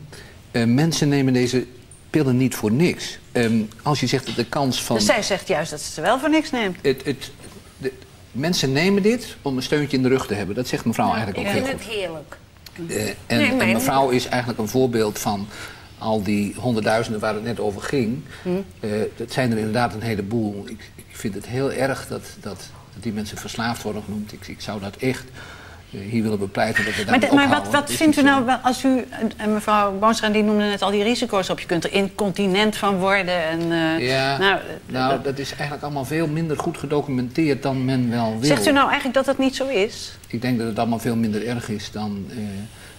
Eh, 0.51 0.65
mensen 0.65 1.09
nemen 1.09 1.33
deze 1.33 1.65
pillen 2.09 2.37
niet 2.37 2.55
voor 2.55 2.71
niks. 2.71 3.19
Ehm, 3.31 3.61
als 3.81 3.99
je 3.99 4.07
zegt 4.07 4.25
dat 4.25 4.35
de 4.35 4.45
kans 4.45 4.83
van... 4.83 4.95
Dus 4.95 5.05
zij 5.05 5.23
zegt 5.23 5.47
juist 5.47 5.71
dat 5.71 5.81
ze 5.81 5.91
ze 5.91 6.01
wel 6.01 6.19
voor 6.19 6.29
niks 6.29 6.51
neemt. 6.51 6.77
Het, 6.81 7.05
het, 7.05 7.31
de, 7.77 7.91
mensen 8.31 8.71
nemen 8.71 9.03
dit 9.03 9.35
om 9.41 9.57
een 9.57 9.63
steuntje 9.63 9.97
in 9.97 10.03
de 10.03 10.09
rug 10.09 10.27
te 10.27 10.33
hebben. 10.33 10.55
Dat 10.55 10.67
zegt 10.67 10.85
mevrouw 10.85 11.07
eigenlijk 11.13 11.37
ook 11.37 11.45
Ik 11.45 11.51
heel 11.51 11.65
vind 11.65 11.81
goed. 11.81 11.89
het 11.89 11.95
heerlijk. 11.95 12.37
Eh, 12.87 13.07
en, 13.07 13.15
Nee, 13.37 13.51
maar- 13.53 13.67
en 13.67 13.73
mevrouw 13.73 14.09
is 14.09 14.25
eigenlijk 14.25 14.59
een 14.59 14.67
voorbeeld 14.67 15.19
van 15.19 15.47
al 15.97 16.23
die 16.23 16.55
honderdduizenden 16.57 17.21
waar 17.21 17.33
het 17.33 17.43
net 17.43 17.59
over 17.59 17.81
ging. 17.81 18.21
Hm. 18.43 18.49
Eh, 18.79 18.89
dat 19.15 19.31
zijn 19.31 19.51
er 19.51 19.57
inderdaad 19.57 19.93
een 19.93 20.01
heleboel. 20.01 20.63
Ik, 20.67 20.91
ik 20.95 21.05
vind 21.11 21.33
het 21.33 21.47
heel 21.47 21.71
erg 21.71 22.07
dat, 22.07 22.23
dat, 22.41 22.69
dat 22.93 23.03
die 23.03 23.13
mensen 23.13 23.37
verslaafd 23.37 23.83
worden 23.83 24.03
genoemd. 24.03 24.33
Ik, 24.33 24.47
ik 24.47 24.61
zou 24.61 24.79
dat 24.79 24.95
echt 24.95 25.25
hier 25.89 26.23
willen 26.23 26.39
bepleiten 26.39 26.85
dat 26.85 26.95
we 26.95 27.03
daar 27.05 27.19
Maar, 27.19 27.29
de- 27.29 27.35
maar 27.35 27.49
wat, 27.49 27.71
wat 27.71 27.91
vindt 27.91 28.17
u 28.17 28.21
nou 28.21 28.45
wel 28.45 28.55
als 28.55 28.83
u, 28.83 29.05
en- 29.09 29.31
en 29.37 29.53
mevrouw 29.53 29.97
Boonstra 29.97 30.29
die 30.29 30.43
noemde 30.43 30.63
net 30.63 30.81
al 30.81 30.91
die 30.91 31.03
risico's 31.03 31.49
op. 31.49 31.59
Je 31.59 31.65
kunt 31.65 31.83
er 31.83 31.93
incontinent 31.93 32.75
van 32.77 32.97
worden. 32.97 33.43
En, 33.43 33.59
eh, 33.71 34.07
Ja, 34.07 34.37
nou, 34.37 34.59
nou, 34.85 35.21
dat- 35.23 35.37
is 35.39 35.49
eigenlijk 35.51 35.83
allemaal 35.83 36.05
veel 36.05 36.27
minder 36.27 36.57
goed 36.57 36.77
gedocumenteerd 36.77 37.63
dan 37.63 37.85
men 37.85 38.09
wel 38.09 38.31
wil. 38.39 38.47
zegt 38.47 38.67
u 38.67 38.71
nou 38.71 38.85
eigenlijk 38.85 39.13
dat 39.15 39.25
dat 39.25 39.37
niet 39.37 39.55
zo 39.55 39.67
is? 39.67 40.11
Ik 40.27 40.41
denk 40.41 40.57
dat 40.57 40.67
het 40.67 40.79
allemaal 40.79 40.99
veel 40.99 41.15
minder 41.15 41.47
erg 41.47 41.69
is 41.69 41.91
dan, 41.91 42.25
eh, 42.29 42.37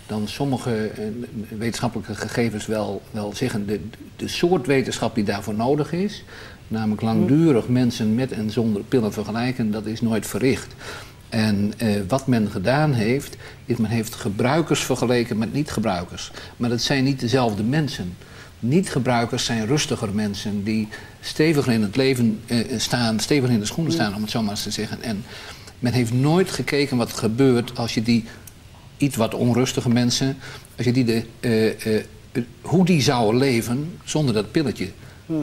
dan 0.07 0.29
sommige 0.29 0.91
eh, 0.97 1.03
wetenschappelijke 1.59 2.15
gegevens 2.15 2.67
wel, 2.67 3.03
wel 3.11 3.33
zeggen. 3.35 3.67
De, 3.67 3.81
de 4.17 4.29
soort 4.29 4.67
wetenschap 4.67 5.15
die 5.15 5.25
daarvoor 5.25 5.55
nodig 5.55 5.93
is, 5.93 6.25
namelijk 6.69 7.03
langdurig 7.03 7.69
mensen 7.69 8.15
met 8.15 8.33
en 8.33 8.51
zonder 8.51 8.83
pillen 8.83 9.13
vergelijken, 9.13 9.71
dat 9.71 9.87
is 9.87 10.01
nooit 10.01 10.27
verricht. 10.27 10.75
En 11.31 11.73
eh, 11.77 11.89
wat 12.09 12.27
men 12.27 12.51
gedaan 12.51 12.93
heeft, 12.93 13.37
is 13.65 13.77
men 13.77 13.91
heeft 13.91 14.15
gebruikers 14.15 14.81
vergeleken 14.81 15.39
met 15.39 15.53
niet-gebruikers. 15.53 16.31
Maar 16.57 16.69
dat 16.69 16.83
zijn 16.83 17.05
niet 17.05 17.21
dezelfde 17.21 17.63
mensen. 17.63 18.17
Niet-gebruikers 18.59 19.45
zijn 19.45 19.67
rustiger 19.67 20.15
mensen 20.15 20.65
die 20.65 20.89
steviger 21.21 21.73
in 21.73 21.83
het 21.83 21.97
leven 21.97 22.41
eh, 22.47 22.59
staan, 22.77 23.21
steviger 23.21 23.55
in 23.55 23.61
de 23.61 23.67
schoenen 23.67 23.93
staan, 23.93 24.15
om 24.15 24.23
het 24.23 24.31
zo 24.31 24.43
maar 24.43 24.51
eens 24.51 24.63
te 24.63 24.71
zeggen. 24.71 25.03
En 25.03 25.25
Men 25.79 25.93
heeft 25.93 26.13
nooit 26.13 26.51
gekeken 26.51 26.97
wat 26.97 27.11
er 27.11 27.19
gebeurt 27.19 27.79
als 27.79 27.95
je 27.95 28.03
die 28.03 28.25
iets 28.97 29.17
wat 29.17 29.35
onrustige 29.35 29.89
mensen, 29.89 30.37
als 30.77 30.87
je 30.87 30.93
die 30.93 31.05
de, 31.05 31.25
eh, 31.41 32.43
hoe 32.61 32.85
die 32.85 33.03
zouden 33.03 33.41
leven 33.41 33.99
zonder 34.05 34.35
dat 34.35 34.51
pilletje. 34.51 34.89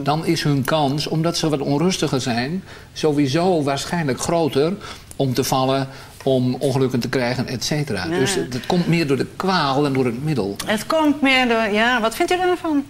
Dan 0.02 0.26
is 0.26 0.42
hun 0.42 0.64
kans, 0.64 1.06
omdat 1.06 1.36
ze 1.36 1.48
wat 1.48 1.60
onrustiger 1.60 2.20
zijn, 2.20 2.62
sowieso 2.92 3.62
waarschijnlijk 3.62 4.20
groter 4.20 4.72
om 5.18 5.34
te 5.34 5.44
vallen, 5.44 5.88
om 6.22 6.54
ongelukken 6.54 7.00
te 7.00 7.08
krijgen, 7.08 7.46
et 7.46 7.64
cetera. 7.64 8.04
Dus 8.06 8.34
het, 8.34 8.52
het 8.52 8.66
komt 8.66 8.86
meer 8.86 9.06
door 9.06 9.16
de 9.16 9.26
kwaal 9.36 9.82
dan 9.82 9.92
door 9.92 10.04
het 10.04 10.24
middel. 10.24 10.56
Het 10.66 10.86
komt 10.86 11.20
meer 11.20 11.48
door... 11.48 11.68
Ja, 11.68 12.00
wat 12.00 12.14
vindt 12.14 12.32
u 12.32 12.40
ervan? 12.40 12.84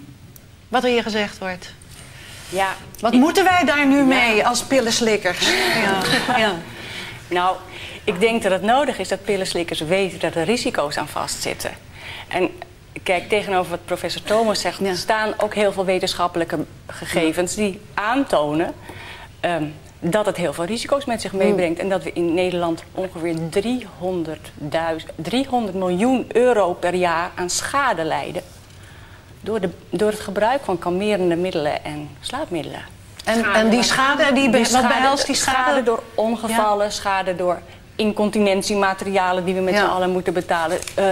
Wat 0.68 0.84
er 0.84 0.90
hier 0.90 1.02
gezegd 1.02 1.38
wordt. 1.38 1.72
Ja, 2.48 2.68
Wat 3.00 3.12
ik- 3.12 3.18
moeten 3.20 3.44
wij 3.44 3.64
daar 3.64 3.86
nu 3.86 4.02
mee 4.02 4.46
als 4.46 4.62
pillenslikkers? 4.62 5.48
Ja. 5.82 5.98
ja. 6.44 6.52
Nou, 7.28 7.56
ik 8.04 8.20
denk 8.20 8.42
dat 8.42 8.52
het 8.52 8.62
nodig 8.62 8.98
is 8.98 9.08
dat 9.08 9.24
pillenslikkers 9.24 9.80
weten 9.80 10.18
dat 10.20 10.34
er 10.34 10.44
risico's 10.44 10.96
aan 10.96 11.08
vastzitten. 11.08 11.70
En 12.28 12.48
kijk, 13.02 13.28
tegenover 13.28 13.70
wat 13.70 13.84
professor 13.84 14.22
Thomas 14.22 14.60
zegt, 14.60 14.78
Ja. 14.82 14.94
staan 14.94 15.32
ook 15.36 15.54
heel 15.54 15.72
veel 15.72 15.84
wetenschappelijke 15.84 16.58
gegevens 16.86 17.54
die 17.54 17.80
aantonen 17.94 18.74
ehm, 19.40 19.64
dat 20.00 20.26
het 20.26 20.36
heel 20.36 20.52
veel 20.52 20.64
risico's 20.64 21.04
met 21.04 21.20
zich 21.20 21.32
meebrengt. 21.32 21.78
En 21.78 21.88
dat 21.88 22.02
we 22.02 22.12
in 22.12 22.34
Nederland 22.34 22.82
ongeveer 22.94 23.36
300.000 23.36 25.14
300 25.14 25.76
miljoen 25.76 26.26
euro 26.32 26.72
per 26.72 26.94
jaar 26.94 27.30
aan 27.34 27.50
schade 27.50 28.04
lijden. 28.04 28.42
Door, 29.40 29.60
de, 29.60 29.70
door 29.90 30.10
het 30.10 30.20
gebruik 30.20 30.60
van 30.64 30.78
kalmerende 30.78 31.36
middelen 31.36 31.84
en 31.84 32.08
slaapmiddelen. 32.20 32.82
En, 33.24 33.44
en 33.44 33.68
die 33.68 33.82
schade, 33.82 34.32
die, 34.32 34.50
be- 34.50 34.70
wat 34.72 34.88
behelst 34.88 35.26
die 35.26 35.34
schade? 35.34 35.82
door 35.82 36.02
ongevallen, 36.14 36.92
schade 36.92 37.36
door 37.36 37.60
incontinentiematerialen 37.98 39.44
die 39.44 39.54
we 39.54 39.60
met 39.60 39.74
Ja. 39.74 39.80
z'n 39.80 39.90
allen 39.90 40.10
moeten 40.10 40.32
betalen. 40.32 40.78
eh, 40.94 41.04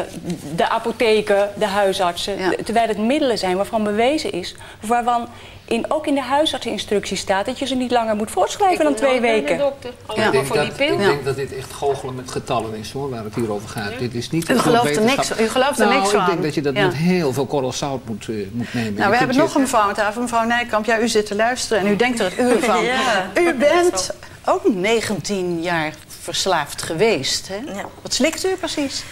de 0.57 0.69
apotheken, 0.69 1.51
de 1.59 1.67
huisartsen. 1.67 2.39
Ja. 2.39 2.49
De- 2.51 2.63
terwijl 2.65 2.89
het 2.89 2.99
middelen 2.99 3.39
zijn 3.39 3.57
waarvan 3.57 3.85
bewezen 3.85 4.33
is, 4.33 4.55
waarvan 4.81 5.29
in, 5.65 5.85
ook 5.89 6.07
in 6.07 6.15
de 6.15 6.21
huisartseninstructie 6.23 7.17
staat 7.17 7.47
dat 7.47 7.59
je 7.59 7.67
ze 7.67 7.75
niet 7.75 7.91
langer 7.91 8.17
moet 8.17 8.31
voorschrijven 8.31 8.85
dan 8.85 8.95
twee 8.95 9.21
weken. 9.21 9.59
dokter. 9.59 9.91
Ja. 9.91 9.97
Alleen 10.07 10.19
Ik 10.19 10.25
maar 10.25 10.33
denk, 10.33 10.47
voor 10.47 10.57
die 10.57 10.67
dat, 10.67 10.77
pil. 10.77 10.93
ik 10.95 11.01
Ja. 11.01 11.07
denk 11.07 11.25
dat 11.25 11.37
dit 11.37 11.57
echt 11.57 11.73
goochelen 11.73 12.15
met 12.15 12.31
getallen 12.31 12.75
is 12.75 12.93
hoor, 12.93 13.11
waar 13.11 13.25
het 13.25 13.35
hier 13.35 13.53
over 13.53 13.69
gaat. 13.69 13.99
Dit 13.99 14.15
is 14.15 14.31
niet 14.31 14.49
U 14.51 14.59
gelooft 14.59 14.97
er 14.97 15.03
niks- 15.03 15.41
u 15.41 15.49
gelooft 15.49 15.79
er 15.79 15.87
nou, 15.87 15.99
niks 15.99 16.13
ik 16.13 16.17
van. 16.19 16.27
denk 16.27 16.43
dat 16.43 16.55
je 16.55 16.61
dat 16.61 16.75
Ja. 16.77 16.87
met 16.87 16.95
heel 16.95 17.33
veel 17.33 17.47
korrel 17.47 17.73
zout 17.73 18.01
moet, 18.05 18.27
eh, 18.29 18.35
moet 18.53 18.75
nemen. 18.75 18.93
Nou, 18.95 19.05
Je 19.05 19.11
we 19.11 19.17
hebben 19.17 19.37
nog 19.37 19.49
je- 19.49 19.55
een 19.55 19.61
mevrouw 19.61 19.81
aan 19.89 19.95
tafel, 19.95 20.21
mevrouw 20.23 20.45
Nijkamp. 20.45 20.85
Ja, 20.85 20.99
u 20.99 21.09
zit 21.09 21.27
te 21.27 21.35
luisteren 21.35 21.83
en 21.85 21.93
u 21.93 21.97
denkt 21.97 22.19
er 22.19 22.25
het 22.25 22.39
uur 22.39 22.61
van. 22.71 22.85
Ja, 22.85 23.31
u 23.35 23.55
bent 23.55 24.11
ook 24.45 24.75
19 24.75 25.63
jaar 25.63 25.93
verslaafd 26.27 26.83
geweest. 26.83 27.49
Hè? 27.49 27.57
Ja. 27.57 27.85
Wat 28.03 28.15
slikt 28.15 28.45
u 28.45 28.57
precies? 28.57 29.05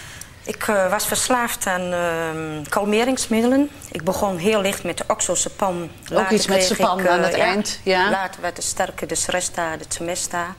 Ik 0.43 0.67
eh, 0.67 0.89
was 0.89 1.05
verslaafd 1.07 1.67
aan 1.67 1.93
ehm, 1.93 2.63
kalmeringsmiddelen. 2.69 3.69
Ik 3.91 4.03
begon 4.03 4.37
heel 4.37 4.61
licht 4.61 4.83
met 4.83 4.97
de 4.97 5.03
oxazepam. 5.07 5.89
Later 6.07 6.35
iets 6.35 6.47
met 6.47 6.63
Zepan 6.63 6.99
ik, 6.99 7.05
eh, 7.05 7.11
aan 7.11 7.23
het 7.23 7.33
eind, 7.33 7.79
ja. 7.83 8.09
Later 8.09 8.41
werd 8.41 8.57
het 8.57 8.65
sterker 8.65 9.07
de 9.07 9.15
Sresta, 9.15 9.77
de 9.77 9.87
Temesta. 9.87 10.55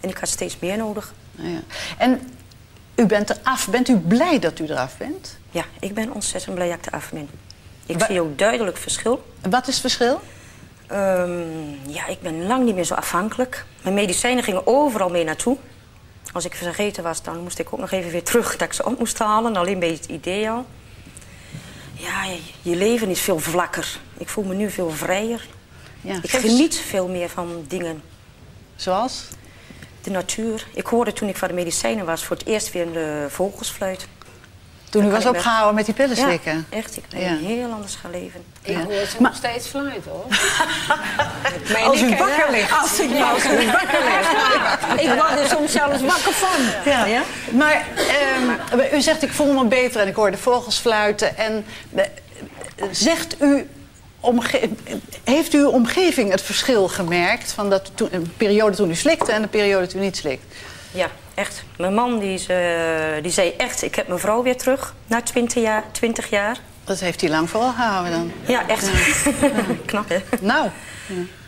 En 0.00 0.08
ik 0.08 0.16
had 0.16 0.28
steeds 0.28 0.58
meer 0.58 0.76
nodig. 0.76 1.12
Nou 1.30 1.48
ja. 1.50 1.60
En 1.98 2.30
u 2.94 3.06
bent 3.06 3.30
eraf. 3.30 3.68
Bent 3.68 3.88
u 3.88 3.96
blij 3.96 4.38
dat 4.38 4.58
u 4.58 4.64
eraf 4.64 4.96
bent? 4.96 5.38
Ja, 5.50 5.64
ik 5.80 5.94
ben 5.94 6.12
ontzettend 6.12 6.54
blij 6.54 6.68
dat 6.68 6.78
ik 6.78 6.86
eraf 6.86 7.10
ben. 7.10 7.28
Ik 7.86 7.98
Wa- 7.98 8.06
zie 8.06 8.20
ook 8.20 8.38
duidelijk 8.38 8.76
verschil. 8.76 9.24
Wat 9.50 9.68
is 9.68 9.72
het 9.72 9.80
verschil? 9.80 10.20
Ehm, 10.86 11.88
ja, 11.88 12.06
ik 12.06 12.20
ben 12.20 12.46
lang 12.46 12.64
niet 12.64 12.74
meer 12.74 12.84
zo 12.84 12.94
afhankelijk. 12.94 13.64
Mijn 13.82 13.94
medicijnen 13.94 14.44
gingen 14.44 14.66
overal 14.66 15.08
mee 15.08 15.24
naartoe. 15.24 15.56
Als 16.34 16.44
ik 16.44 16.54
vergeten 16.54 17.02
was, 17.02 17.22
dan 17.22 17.42
moest 17.42 17.58
ik 17.58 17.72
ook 17.72 17.80
nog 17.80 17.90
even 17.90 18.10
weer 18.10 18.22
terug 18.22 18.56
dat 18.56 18.68
ik 18.68 18.72
ze 18.72 18.84
op 18.84 18.98
moest 18.98 19.18
halen. 19.18 19.56
Alleen 19.56 19.78
bij 19.78 19.88
het 19.88 20.06
idee 20.06 20.50
al. 20.50 20.66
Ja, 21.92 22.24
je, 22.62 22.76
leven 22.76 23.08
is 23.08 23.20
veel 23.20 23.38
vlakker. 23.38 23.98
Ik 24.18 24.28
voel 24.28 24.44
me 24.44 24.54
nu 24.54 24.70
veel 24.70 24.90
vrijer. 24.90 25.46
Ja. 26.00 26.18
Ik 26.22 26.30
geniet 26.30 26.76
veel 26.76 27.08
meer 27.08 27.28
van 27.28 27.64
dingen. 27.68 28.02
Zoals? 28.76 29.24
De 30.02 30.10
natuur. 30.10 30.66
Ik 30.74 30.86
hoorde 30.86 31.12
toen 31.12 31.28
ik 31.28 31.36
van 31.36 31.48
de 31.48 31.54
medicijnen 31.54 32.06
was 32.06 32.24
voor 32.24 32.36
het 32.36 32.46
eerst 32.46 32.72
weer 32.72 32.96
een 32.96 33.30
vogelsfluit. 33.30 34.06
Toen 34.94 35.04
u 35.06 35.10
was 35.10 35.26
opgehouden 35.26 35.74
met 35.74 35.84
die 35.84 35.94
pillen 35.94 36.16
Ja, 36.16 36.22
slikken. 36.24 36.66
echt. 36.70 36.96
Ik 36.96 37.02
ben 37.08 37.20
Ja. 37.20 37.36
heel 37.36 37.72
anders 37.72 37.94
gaan 37.94 38.10
leven. 38.10 38.44
Ik 38.62 38.76
Ja. 38.76 38.82
hoor 38.84 38.92
ze 38.92 39.16
Maar- 39.18 39.30
nog 39.30 39.36
steeds 39.36 39.66
fluiten 39.68 40.10
hoor. 40.10 40.24
Als 41.88 42.02
u 42.02 42.08
wakker 42.16 42.50
ligt. 42.50 42.72
Als 42.80 43.00
ik 43.00 43.10
nou 43.10 43.24
wakker 43.24 43.58
ligt. 43.58 43.72
Ik 45.04 45.08
word 45.14 45.38
er 45.40 45.48
soms 45.48 45.72
zelfs 45.72 46.00
wakker 46.02 46.32
van. 46.32 46.92
Ja. 46.92 47.22
Maar 47.50 47.86
ehm, 47.96 48.96
u 48.96 49.00
zegt 49.00 49.22
ik 49.22 49.32
voel 49.32 49.52
me 49.52 49.64
beter 49.64 50.00
en 50.00 50.08
ik 50.08 50.14
hoor 50.14 50.30
de 50.30 50.36
vogels 50.36 50.78
fluiten. 50.78 51.36
En 51.36 51.64
eh, 51.94 52.04
zegt 52.90 53.42
u, 53.42 53.68
omge- 54.20 54.68
heeft 55.24 55.52
uw 55.52 55.68
omgeving 55.68 56.30
het 56.30 56.42
verschil 56.42 56.88
gemerkt 56.88 57.52
van 57.52 57.70
dat 57.70 57.90
toen, 57.94 58.08
een 58.12 58.32
periode 58.36 58.76
toen 58.76 58.90
u 58.90 58.94
slikte 58.94 59.32
en 59.32 59.42
de 59.42 59.48
periode 59.48 59.86
toen 59.86 60.00
u 60.00 60.04
niet 60.04 60.16
slikt? 60.16 60.42
Ja, 60.92 61.08
echt. 61.34 61.64
Mijn 61.78 61.94
man 61.94 62.18
die, 62.18 62.34
is, 62.34 62.46
eh, 62.46 63.22
die 63.22 63.32
zei 63.32 63.54
echt, 63.56 63.82
ik 63.82 63.94
heb 63.94 64.06
mijn 64.08 64.20
vrouw 64.20 64.42
weer 64.42 64.56
terug 64.56 64.94
na 65.06 65.22
20 65.22 65.62
jaar. 65.62 65.84
20 65.92 66.30
jaar. 66.30 66.58
Dat 66.84 67.00
heeft 67.00 67.20
hij 67.20 67.30
lang 67.30 67.50
volgehouden 67.50 68.12
dan. 68.12 68.32
Ja, 68.46 68.68
echt. 68.68 68.90
Knap, 69.86 70.08
hè? 70.08 70.18
Nou, 70.40 70.68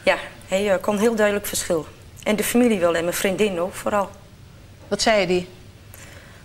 Ja, 0.02 0.16
hij 0.48 0.72
eh, 0.72 0.80
kon 0.80 0.98
heel 0.98 1.14
duidelijk 1.14 1.46
verschil. 1.46 1.86
En 2.22 2.36
de 2.36 2.44
familie 2.44 2.78
wel 2.80 2.94
en 2.96 3.04
mijn 3.04 3.16
vriendin 3.16 3.60
ook 3.60 3.74
vooral. 3.74 4.10
wat 4.88 5.02
zei 5.02 5.26
die? 5.26 5.48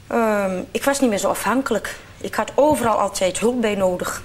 Ehm, 0.08 0.62
ik 0.72 0.84
was 0.84 1.00
niet 1.00 1.10
meer 1.10 1.20
zo 1.20 1.30
afhankelijk. 1.30 1.96
Ik 2.18 2.36
had 2.36 2.52
overal 2.56 3.00
altijd 3.00 3.40
hulp 3.40 3.62
bij 3.62 3.76
nodig. 3.76 4.24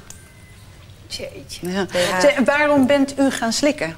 Jeetje. 1.07 1.71
Ja. 1.71 1.87
Ja. 1.93 2.43
Waarom 2.45 2.87
bent 2.87 3.19
u 3.19 3.31
gaan 3.31 3.53
slikken? 3.53 3.97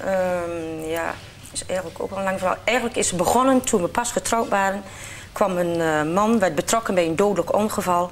Ehm, 0.00 0.88
ja, 0.88 1.14
eigenlijk 1.66 2.00
ook 2.02 2.10
lang. 2.10 2.40
Eigenlijk 2.64 2.96
is 2.96 3.08
het 3.08 3.16
begonnen 3.16 3.60
toen 3.60 3.82
we 3.82 3.88
pas 3.88 4.12
getrouwd 4.12 4.48
waren. 4.48 4.82
kwam 5.32 5.56
een 5.58 5.80
eh, 5.80 6.14
man, 6.14 6.38
werd 6.38 6.54
betrokken 6.54 6.94
bij 6.94 7.06
een 7.06 7.16
dodelijk 7.16 7.54
ongeval. 7.54 8.10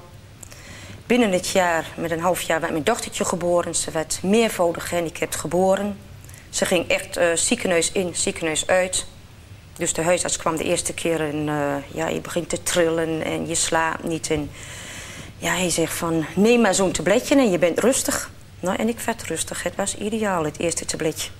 Binnen 1.06 1.32
het 1.32 1.48
jaar, 1.48 1.86
met 1.96 2.10
een 2.10 2.20
half 2.20 2.40
jaar, 2.40 2.60
werd 2.60 2.72
mijn 2.72 2.84
dochtertje 2.84 3.24
geboren. 3.24 3.74
Ze 3.74 3.90
werd 3.90 4.18
meervoudig 4.22 4.88
gehandicapt 4.88 5.36
geboren. 5.36 5.98
Ze 6.50 6.64
ging 6.64 6.88
echt 6.88 7.16
eh, 7.16 7.26
ziekenhuis 7.34 7.92
in, 7.92 8.14
ziekenhuis 8.14 8.66
uit. 8.66 9.06
Dus 9.76 9.92
de 9.92 10.02
huisarts 10.02 10.36
kwam 10.36 10.56
de 10.56 10.64
eerste 10.64 10.94
keer 10.94 11.20
en 11.20 11.48
eh, 11.48 11.74
ja, 11.94 12.08
je 12.08 12.20
begint 12.20 12.48
te 12.48 12.62
trillen 12.62 13.22
en 13.24 13.48
je 13.48 13.54
slaapt 13.54 14.04
niet. 14.04 14.30
En 14.30 14.50
ja, 15.38 15.54
hij 15.54 15.70
zegt 15.70 15.94
van, 15.94 16.26
neem 16.34 16.60
maar 16.60 16.74
zo'n 16.74 16.92
tabletje 16.92 17.36
en 17.36 17.50
je 17.50 17.58
bent 17.58 17.78
rustig. 17.78 18.30
Nou, 18.60 18.76
en 18.76 18.88
ik 18.88 19.00
werd 19.00 19.22
rustig. 19.22 19.62
Het 19.62 19.76
was 19.76 19.96
ideaal, 19.96 20.44
het 20.44 20.58
eerste 20.58 20.84
tabletje. 20.84 21.30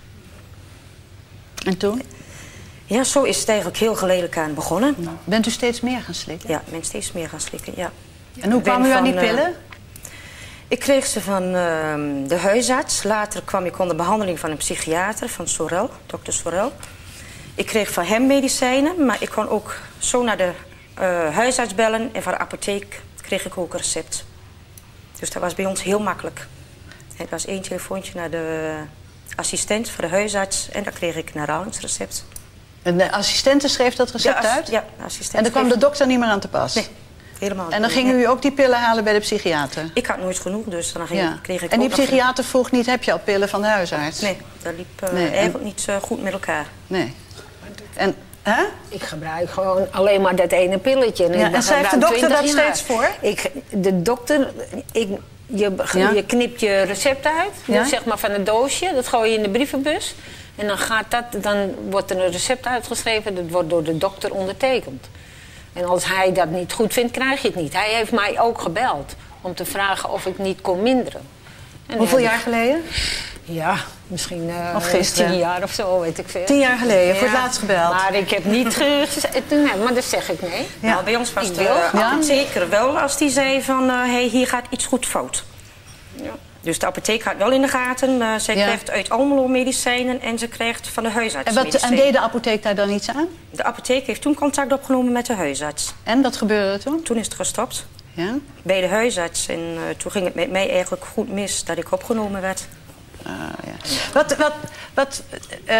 En 1.65 1.77
toen? 1.77 2.03
Ja, 2.85 3.05
zo 3.05 3.23
is 3.23 3.39
het 3.39 3.49
eigenlijk 3.49 3.79
heel 3.79 3.95
geleidelijk 3.95 4.39
aan 4.39 4.55
begonnen. 4.55 4.97
Bent 5.25 5.47
u 5.47 5.51
steeds 5.51 5.81
meer 5.81 6.01
gaan 6.01 6.15
slikken? 6.15 6.49
Ja, 6.49 6.59
ik 6.67 6.73
ben 6.73 6.85
steeds 6.85 7.13
meer 7.13 7.29
gaan 7.29 7.41
slikken, 7.41 7.73
ja. 7.77 7.93
En 8.41 8.51
hoe 8.53 8.63
kwam 8.63 8.85
u 8.85 8.91
aan 8.91 9.05
die 9.05 9.13
van, 9.13 9.23
eh, 9.23 9.29
pillen? 9.29 9.55
Ik 10.69 10.79
kreeg 10.79 11.07
ze 11.07 11.21
van 11.21 11.43
ehm, 11.55 12.27
de 12.27 12.37
huisarts. 12.37 13.03
Later 13.03 13.43
kwam 13.43 13.65
ik 13.65 13.79
onder 13.79 13.97
behandeling 13.97 14.39
van 14.39 14.51
een 14.51 14.57
psychiater, 14.57 15.29
van 15.29 15.49
Sorel, 15.49 15.91
dokter 16.07 16.33
Sorel. 16.33 16.73
Ik 17.55 17.67
kreeg 17.67 17.91
van 17.91 18.05
hem 18.05 18.27
medicijnen, 18.27 19.05
maar 19.05 19.17
ik 19.23 19.31
kon 19.31 19.49
ook 19.49 19.77
zo 19.99 20.23
naar 20.23 20.37
de 20.37 20.51
eh, 20.95 21.35
huisarts 21.35 21.75
bellen. 21.75 22.11
En 22.13 22.23
van 22.23 22.33
de 22.33 22.39
apotheek 22.39 23.01
kreeg 23.21 23.45
ik 23.45 23.59
ook 23.59 23.73
een 23.73 23.79
recept. 23.79 24.25
Dus 25.19 25.31
dat 25.31 25.43
was 25.43 25.55
bij 25.55 25.67
ons 25.67 25.83
heel 25.83 26.01
makkelijk. 26.01 26.47
Het 27.17 27.31
was 27.31 27.47
één 27.47 27.63
telefoontje 27.63 28.13
naar 28.15 28.31
de 28.31 28.77
assistent 29.37 29.91
van 29.91 30.05
de 30.05 30.11
huisarts. 30.11 30.69
En 30.73 30.83
dan 30.85 30.93
kreeg 30.93 31.17
ik 31.17 31.31
een 31.35 31.41
herhalingsrecept. 31.41 32.25
En 32.83 32.99
de 32.99 33.13
assistente 33.13 33.69
schreef 33.69 33.95
dat 33.95 34.11
recept 34.11 34.43
Ja, 34.43 34.55
uit? 34.55 34.69
Ja, 34.69 34.85
de 34.99 35.05
assistent. 35.05 35.35
En 35.37 35.43
dan 35.43 35.53
kwam 35.53 35.69
de 35.69 35.79
dokter 35.79 36.07
niet 36.07 36.19
meer 36.19 36.29
aan 36.29 36.41
te 36.41 36.49
pas? 36.49 36.75
Nee, 36.75 36.87
helemaal 37.39 37.65
En 37.65 37.71
dan 37.71 37.81
niet. 37.81 37.91
ging 37.91 38.13
u 38.13 38.29
ook 38.29 38.43
die 38.43 38.53
pillen 38.53 38.79
halen 38.79 39.05
bij 39.05 39.13
de 39.13 39.19
psychiater? 39.19 39.91
Ik 39.95 40.07
had 40.07 40.19
nooit 40.21 40.39
genoeg, 40.39 40.65
dus 40.67 40.93
dan 40.93 41.07
ging, 41.07 41.21
Ja. 41.21 41.39
kreeg 41.43 41.63
ik 41.63 41.73
En 41.73 41.81
die 41.81 41.89
psychiater 41.89 42.45
vroeg 42.45 42.71
niet, 42.71 42.87
heb 42.87 43.03
je 43.05 43.13
al 43.13 43.19
pillen 43.19 43.49
van 43.49 43.61
de 43.63 43.67
huisarts? 43.69 44.21
Nee, 44.21 44.37
dat 44.63 44.73
liep 44.77 45.03
eh, 45.03 45.13
Nee, 45.13 45.27
en- 45.27 45.33
eigenlijk 45.33 45.65
niet 45.65 45.87
goed 46.03 46.23
met 46.23 46.33
elkaar. 46.33 46.67
Nee. 46.87 47.15
En, 47.95 48.15
hè? 48.43 48.63
Ik 48.89 49.03
gebruik 49.03 49.51
gewoon 49.51 49.87
alleen 49.93 50.21
maar 50.21 50.37
dat 50.37 50.53
ene 50.53 50.79
pilletje. 50.79 51.29
Ja, 51.39 51.47
ik 51.49 51.55
en 51.55 51.63
schrijft 51.63 51.91
de 51.91 51.99
dokter 51.99 52.19
20 52.19 52.39
dat 52.41 52.51
jaar. 52.55 52.65
steeds 52.77 52.83
voor? 52.83 53.09
Ik, 53.21 53.51
de 53.71 54.03
dokter, 54.03 54.53
ik, 54.93 55.09
je, 55.47 55.73
Ja. 55.93 56.11
je 56.11 56.25
knipt 56.27 56.61
je 56.61 56.83
recept 56.83 57.27
uit, 57.27 57.53
Ja. 57.65 57.81
dus 57.81 57.89
zeg 57.89 58.05
maar 58.05 58.19
van 58.19 58.31
het 58.31 58.47
doosje. 58.47 58.91
Dat 58.95 59.09
gooi 59.09 59.31
je 59.31 59.37
in 59.37 59.43
de 59.43 59.51
brievenbus. 59.51 60.15
En 60.57 60.67
dan, 60.67 60.79
gaat 60.79 61.05
dat, 61.09 61.43
dan 61.43 61.75
wordt 61.91 62.11
er 62.11 62.25
een 62.25 62.31
recept 62.31 62.67
uitgeschreven. 62.67 63.35
Dat 63.35 63.45
wordt 63.49 63.71
door 63.71 63.83
de 63.83 63.99
dokter 63.99 64.33
ondertekend. 64.35 65.09
En 65.73 65.85
als 65.85 66.05
hij 66.05 66.33
dat 66.33 66.49
niet 66.51 66.73
goed 66.73 66.93
vindt, 66.93 67.13
krijg 67.13 67.43
je 67.43 67.49
het 67.49 67.57
niet. 67.57 67.73
Hij 67.73 67.93
heeft 67.95 68.13
mij 68.13 68.41
ook 68.41 68.61
gebeld 68.61 69.15
om 69.41 69.55
te 69.55 69.65
vragen 69.65 70.11
of 70.13 70.27
ik 70.27 70.39
niet 70.39 70.61
kon 70.61 70.83
minderen. 70.83 71.21
En 71.87 71.97
Hoeveel 71.99 72.19
jaar 72.19 72.39
geleden? 72.39 72.83
Ja, 73.45 73.77
misschien 74.07 74.51
eh, 74.51 74.77
Of 74.77 74.91
gisteren. 74.91 75.31
tien 75.31 75.39
jaar 75.39 75.63
of 75.63 75.73
zo, 75.73 76.01
weet 76.01 76.19
ik 76.19 76.29
veel. 76.29 76.45
Tien 76.45 76.59
jaar 76.59 76.79
geleden, 76.79 77.17
voor 77.17 77.29
het 77.29 77.37
laatst 77.37 77.59
gebeld. 77.59 77.93
Maar 77.93 78.15
ik 78.15 78.31
heb 78.31 78.45
niet 78.45 78.75
gezegd, 78.75 79.51
nee, 79.51 79.77
maar 79.85 79.95
dat 79.95 80.05
zeg 80.05 80.31
ik 80.31 80.43
nee. 80.43 80.67
Ja. 80.81 80.89
Nou, 80.91 81.05
bij 81.05 81.17
ons 81.17 81.33
was 81.33 81.51
uh, 81.51 81.57
Ja. 81.63 81.91
apotheker 81.93 82.69
wel 82.69 82.99
als 82.99 83.17
die 83.19 83.31
zei 83.31 83.63
van... 83.63 83.89
eh 83.91 83.97
hey, 83.97 84.23
hier 84.25 84.47
gaat 84.47 84.65
iets 84.71 84.87
goed 84.87 85.07
fout. 85.07 85.45
Ja. 86.23 86.31
Dus 86.61 86.79
de 86.79 86.87
apotheek 86.87 87.23
had 87.23 87.37
wel 87.39 87.51
in 87.51 87.61
de 87.63 87.69
gaten. 87.69 88.23
eh 88.23 88.29
zij 88.39 88.57
Ja. 88.57 88.63
krijgt 88.65 88.91
uit 88.91 89.11
Almelo 89.11 89.47
medicijnen 89.49 90.21
en 90.21 90.39
ze 90.39 90.49
krijgt 90.49 90.89
van 90.89 91.03
de 91.03 91.11
huisarts 91.11 91.49
En, 91.49 91.55
wat, 91.65 91.75
en 91.75 91.97
deed 91.97 92.13
de 92.13 92.19
apotheek 92.21 92.63
daar 92.63 92.75
dan 92.75 92.91
iets 92.91 93.09
aan? 93.09 93.29
De 93.51 93.65
apotheek 93.65 94.07
heeft 94.07 94.23
toen 94.23 94.35
contact 94.35 94.73
opgenomen 94.73 95.13
met 95.13 95.27
de 95.27 95.35
huisarts. 95.35 95.95
En 96.03 96.23
wat 96.23 96.37
gebeurde 96.37 96.73
er 96.73 96.81
toen? 96.81 97.03
Toen 97.03 97.17
is 97.17 97.25
het 97.25 97.35
gestopt 97.35 97.87
Ja? 98.13 98.35
bij 98.63 98.81
de 98.81 98.87
huisarts. 98.89 99.49
En 99.49 99.59
eh, 99.59 99.95
toen 99.97 100.11
ging 100.11 100.25
het 100.25 100.35
met 100.35 100.51
mij 100.51 100.71
eigenlijk 100.71 101.05
goed 101.13 101.33
mis 101.33 101.65
dat 101.65 101.77
ik 101.79 101.93
opgenomen 101.93 102.41
werd. 102.41 102.67
Ah, 103.23 103.33
ja. 103.65 103.73
Wat, 104.13 104.37
wat, 104.37 104.53
wat, 104.95 105.23
eh, 105.65 105.79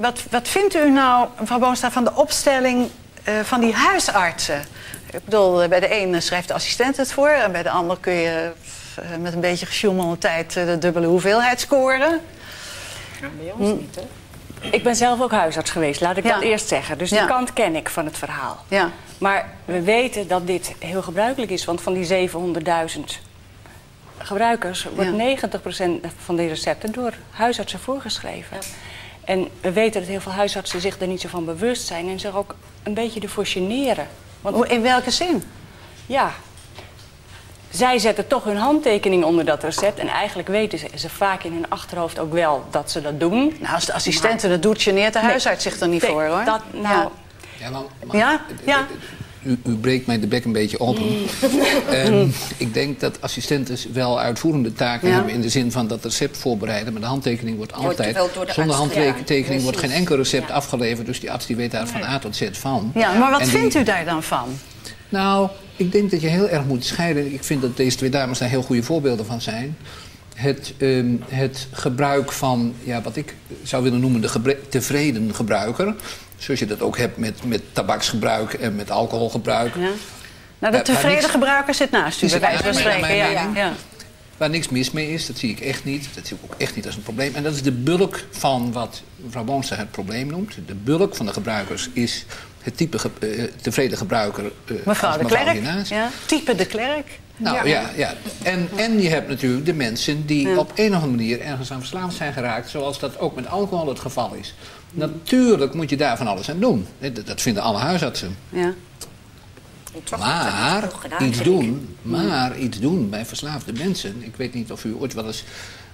wat, 0.00 0.22
wat 0.30 0.48
vindt 0.48 0.74
u 0.74 0.90
nou, 0.90 1.28
mevrouw 1.40 1.58
Boonstra, 1.58 1.90
van 1.90 2.04
de 2.04 2.14
opstelling 2.14 2.88
eh, 3.24 3.34
van 3.42 3.60
die 3.60 3.74
huisartsen? 3.74 4.64
Ik 5.10 5.24
bedoel, 5.24 5.62
eh, 5.62 5.68
bij 5.68 5.80
de 5.80 5.88
ene 5.88 6.20
schrijft 6.20 6.48
de 6.48 6.54
assistent 6.54 6.96
het 6.96 7.12
voor... 7.12 7.28
en 7.28 7.52
bij 7.52 7.62
de 7.62 7.70
ander 7.70 7.96
kun 8.00 8.12
je 8.12 8.52
met 9.18 9.32
een 9.32 9.40
beetje 9.40 9.66
gesjoemelde 9.66 10.18
tijd 10.18 10.52
de 10.52 10.76
dubbele 10.78 11.06
hoeveelheid 11.06 11.60
scoren. 11.60 12.20
Bij 13.20 13.52
ons 13.56 13.78
niet, 13.80 13.94
hè? 13.94 14.02
Ik 14.70 14.82
ben 14.82 14.96
zelf 14.96 15.20
ook 15.20 15.30
huisarts 15.30 15.70
geweest, 15.70 16.00
laat 16.00 16.16
ik 16.16 16.24
Ja. 16.24 16.32
dat 16.34 16.42
eerst 16.42 16.68
zeggen. 16.68 16.98
Dus 16.98 17.10
Ja. 17.10 17.18
die 17.18 17.26
kant 17.28 17.52
ken 17.52 17.76
ik 17.76 17.88
van 17.88 18.04
het 18.04 18.18
verhaal. 18.18 18.64
Ja. 18.68 18.90
Maar 19.18 19.48
we 19.64 19.82
weten 19.82 20.28
dat 20.28 20.46
dit 20.46 20.72
heel 20.78 21.02
gebruikelijk 21.02 21.50
is. 21.50 21.64
Want 21.64 21.80
van 21.80 21.92
die 21.92 22.04
700.000 22.04 23.18
gebruikers 24.28 24.86
wordt 24.94 25.10
Ja. 25.10 25.16
90% 25.16 26.06
van 26.24 26.36
die 26.36 26.48
recepten 26.48 26.92
door 26.92 27.12
huisartsen 27.30 27.78
voorgeschreven. 27.80 28.56
En 29.24 29.48
we 29.60 29.72
weten 29.72 30.00
dat 30.00 30.10
heel 30.10 30.20
veel 30.20 30.32
huisartsen 30.32 30.80
zich 30.80 31.00
er 31.00 31.06
niet 31.06 31.20
zo 31.20 31.28
van 31.28 31.44
bewust 31.44 31.86
zijn 31.86 32.08
en 32.08 32.20
zich 32.20 32.36
ook 32.36 32.54
een 32.82 32.94
beetje 32.94 33.20
ervoor 33.20 33.46
generen. 33.46 34.06
Want 34.40 34.68
In 34.70 34.82
welke 34.82 35.10
zin? 35.10 35.42
ja, 36.06 36.32
zij 37.70 37.98
zetten 37.98 38.26
toch 38.26 38.44
hun 38.44 38.56
handtekening 38.56 39.24
onder 39.24 39.44
dat 39.44 39.62
recept. 39.62 39.98
En 39.98 40.08
eigenlijk 40.08 40.48
weten 40.48 40.78
ze, 40.78 40.88
ze 40.94 41.08
vaak 41.10 41.42
in 41.42 41.52
hun 41.52 41.66
achterhoofd 41.70 42.18
ook 42.18 42.32
wel 42.32 42.64
dat 42.70 42.90
ze 42.90 43.00
dat 43.02 43.20
doen. 43.20 43.56
Nou, 43.60 43.74
als 43.74 43.84
de 43.84 43.92
assistente 43.92 44.48
dat 44.48 44.62
doet, 44.62 44.82
geneert 44.82 45.12
de 45.12 45.18
huisarts 45.18 45.62
zich 45.62 45.80
er 45.80 45.88
niet 45.88 46.02
Nee, 46.02 46.10
voor, 46.10 46.24
hoor. 46.26 46.44
Dat, 46.44 46.60
nou, 46.72 47.08
Ja, 47.58 47.70
maar, 47.70 47.82
maar- 48.06 48.16
Ja, 48.16 48.40
ja. 48.64 48.86
U, 49.42 49.58
u 49.66 49.74
breekt 49.76 50.06
mij 50.06 50.20
de 50.20 50.26
bek 50.26 50.44
een 50.44 50.52
beetje 50.52 50.80
open. 50.80 51.02
Mm. 51.02 51.16
Ehm, 51.90 52.26
ik 52.56 52.74
denk 52.74 53.00
dat 53.00 53.20
assistenten 53.20 53.76
wel 53.92 54.20
uitvoerende 54.20 54.72
taken 54.72 55.08
Ja. 55.08 55.14
hebben... 55.14 55.32
in 55.32 55.40
de 55.40 55.48
zin 55.48 55.72
van 55.72 55.86
dat 55.88 56.04
recept 56.04 56.36
voorbereiden. 56.38 56.92
Maar 56.92 57.02
de 57.02 57.08
handtekening 57.08 57.56
wordt 57.56 57.72
altijd... 57.72 58.16
zonder 58.54 58.74
arts 58.76 58.94
handtekening 58.96 59.62
wordt 59.62 59.78
geen 59.78 59.90
enkel 59.90 60.16
recept 60.16 60.50
afgeleverd. 60.50 61.06
Dus 61.06 61.20
die 61.20 61.30
arts 61.32 61.46
die 61.46 61.56
weet 61.56 61.70
daar 61.70 61.86
van 61.88 62.02
A 62.02 62.18
tot 62.18 62.36
Z 62.36 62.48
van. 62.52 62.92
Ja, 62.94 63.12
maar 63.18 63.30
wat 63.30 63.40
En 63.40 63.48
die- 63.48 63.58
vindt 63.58 63.74
u 63.74 63.82
daar 63.82 64.04
dan 64.04 64.22
van? 64.22 64.48
Nou, 65.08 65.48
ik 65.76 65.92
denk 65.92 66.10
dat 66.10 66.20
je 66.20 66.28
heel 66.28 66.48
erg 66.48 66.64
moet 66.64 66.84
scheiden. 66.84 67.32
Ik 67.32 67.44
vind 67.44 67.62
dat 67.62 67.76
deze 67.76 67.96
twee 67.96 68.10
dames 68.10 68.38
daar 68.38 68.48
heel 68.48 68.62
goede 68.62 68.82
voorbeelden 68.82 69.26
van 69.26 69.40
zijn. 69.40 69.76
Het, 70.34 70.74
ehm, 70.78 71.06
het 71.28 71.66
gebruik 71.72 72.32
van, 72.32 72.74
ja, 72.84 73.02
wat 73.02 73.16
ik 73.16 73.34
zou 73.62 73.82
willen 73.82 74.00
noemen, 74.00 74.20
de 74.20 74.28
gebre- 74.28 74.58
tevreden 74.68 75.34
gebruiker. 75.34 75.94
Zoals 76.38 76.60
je 76.60 76.66
dat 76.66 76.80
ook 76.82 76.96
hebt 76.98 77.16
met, 77.16 77.44
met 77.44 77.62
tabaksgebruik 77.72 78.52
en 78.52 78.76
met 78.76 78.90
alcoholgebruik. 78.90 79.74
Ja. 79.74 79.88
Nou, 80.58 80.76
de 80.76 80.82
tevreden 80.82 81.18
niks- 81.20 81.30
gebruiker 81.30 81.74
zit 81.74 81.90
naast 81.90 82.22
u, 82.22 82.28
bij 82.28 82.40
wijze 82.40 82.62
van 82.62 82.74
spreken. 82.74 83.16
Ja, 83.16 83.50
ja. 83.54 83.72
Waar 84.36 84.50
niks 84.50 84.68
mis 84.68 84.90
mee 84.90 85.12
is, 85.12 85.26
dat 85.26 85.38
zie 85.38 85.50
ik 85.50 85.60
echt 85.60 85.84
niet. 85.84 86.08
Dat 86.14 86.26
zie 86.26 86.36
ik 86.36 86.52
ook 86.52 86.60
echt 86.60 86.76
niet 86.76 86.86
als 86.86 86.96
een 86.96 87.02
probleem. 87.02 87.34
En 87.34 87.42
dat 87.42 87.54
is 87.54 87.62
de 87.62 87.72
bulk 87.72 88.24
van 88.30 88.72
wat 88.72 89.02
mevrouw 89.16 89.44
Boonstra 89.44 89.76
het 89.76 89.90
probleem 89.90 90.26
noemt. 90.26 90.54
De 90.66 90.74
bulk 90.74 91.14
van 91.16 91.26
de 91.26 91.32
gebruikers 91.32 91.88
is 91.92 92.24
het 92.62 92.76
type 92.76 92.98
ge- 92.98 93.10
eh, 93.20 93.44
tevreden 93.62 93.98
gebruiker 93.98 94.44
eh, 94.44 94.74
Mevrouw 94.84 95.16
de 95.18 95.22
mevrouw 95.22 95.42
Klerk. 95.54 95.86
Ja. 95.86 96.10
Type 96.26 96.54
de 96.54 96.66
Klerk. 96.66 97.18
Nou 97.36 97.68
ja, 97.68 97.90
ja. 97.96 98.14
En, 98.42 98.68
en 98.76 99.02
je 99.02 99.08
hebt 99.08 99.28
natuurlijk 99.28 99.66
de 99.66 99.74
mensen 99.74 100.26
die 100.26 100.58
op 100.58 100.72
een 100.74 100.88
of 100.88 100.94
andere 100.94 101.10
manier 101.16 101.40
ergens 101.40 101.72
aan 101.72 101.78
verslaafd 101.78 102.16
zijn 102.16 102.32
geraakt, 102.32 102.70
zoals 102.70 102.98
dat 102.98 103.18
ook 103.18 103.34
met 103.34 103.48
alcohol 103.48 103.88
het 103.88 103.98
geval 104.00 104.34
is. 104.34 104.54
Natuurlijk 104.92 105.74
moet 105.74 105.90
je 105.90 105.96
daar 105.96 106.16
van 106.16 106.26
alles 106.26 106.50
aan 106.50 106.60
doen. 106.60 106.86
Dat, 106.98 107.26
dat 107.26 107.40
vinden 107.40 107.62
alle 107.62 107.78
huisartsen. 107.78 108.36
Ja. 108.48 108.74
Maar 110.18 110.88
iets 111.20 111.42
doen, 111.42 111.96
maar 112.02 112.58
iets 112.58 112.78
doen 112.78 113.10
bij 113.10 113.26
verslaafde 113.26 113.72
mensen. 113.72 114.22
Ik 114.22 114.36
weet 114.36 114.54
niet 114.54 114.72
of 114.72 114.84
u 114.84 114.94
ooit 114.98 115.14
wel 115.14 115.26
eens 115.26 115.44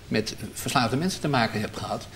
met 0.08 0.34
verslaafde 0.52 0.96
mensen 0.96 1.20
te 1.20 1.28
maken 1.28 1.60
hebt 1.60 1.76
gehad. 1.76 2.06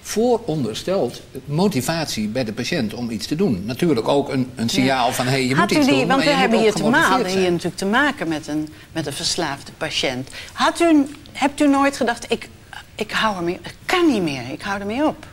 Vooronderstelt 0.00 1.22
motivatie 1.44 2.28
bij 2.28 2.44
de 2.44 2.52
patiënt 2.52 2.94
om 2.94 3.10
iets 3.10 3.26
te 3.26 3.36
doen. 3.36 3.62
Natuurlijk 3.64 4.08
ook 4.08 4.28
een, 4.28 4.50
een 4.54 4.68
signaal 4.68 5.12
van 5.12 5.24
hé, 5.24 5.30
hey, 5.30 5.46
je 5.46 5.54
Had 5.54 5.68
moet 5.68 5.72
u 5.72 5.80
iets 5.80 5.86
die, 5.86 5.98
doen. 5.98 6.06
want 6.06 6.24
maar 6.24 6.34
we 6.34 6.40
hebben 6.40 6.58
hier, 6.58 6.72
te 6.72 6.88
maken, 6.88 7.26
hier 7.26 7.50
natuurlijk 7.50 7.76
te 7.76 7.86
maken 7.86 8.28
met 8.28 8.46
een, 8.46 8.68
met 8.92 9.06
een 9.06 9.12
verslaafde 9.12 9.72
patiënt. 9.72 10.28
Had 10.52 10.80
u, 10.80 11.06
hebt 11.32 11.60
u 11.60 11.68
nooit 11.68 11.96
gedacht, 11.96 12.32
ik, 12.32 12.48
ik 12.94 13.10
hou 13.10 13.36
ermee, 13.36 13.58
ik 13.62 13.74
kan 13.84 14.06
niet 14.06 14.22
meer, 14.22 14.42
ik 14.52 14.62
hou 14.62 14.80
ermee 14.80 15.06
op? 15.06 15.26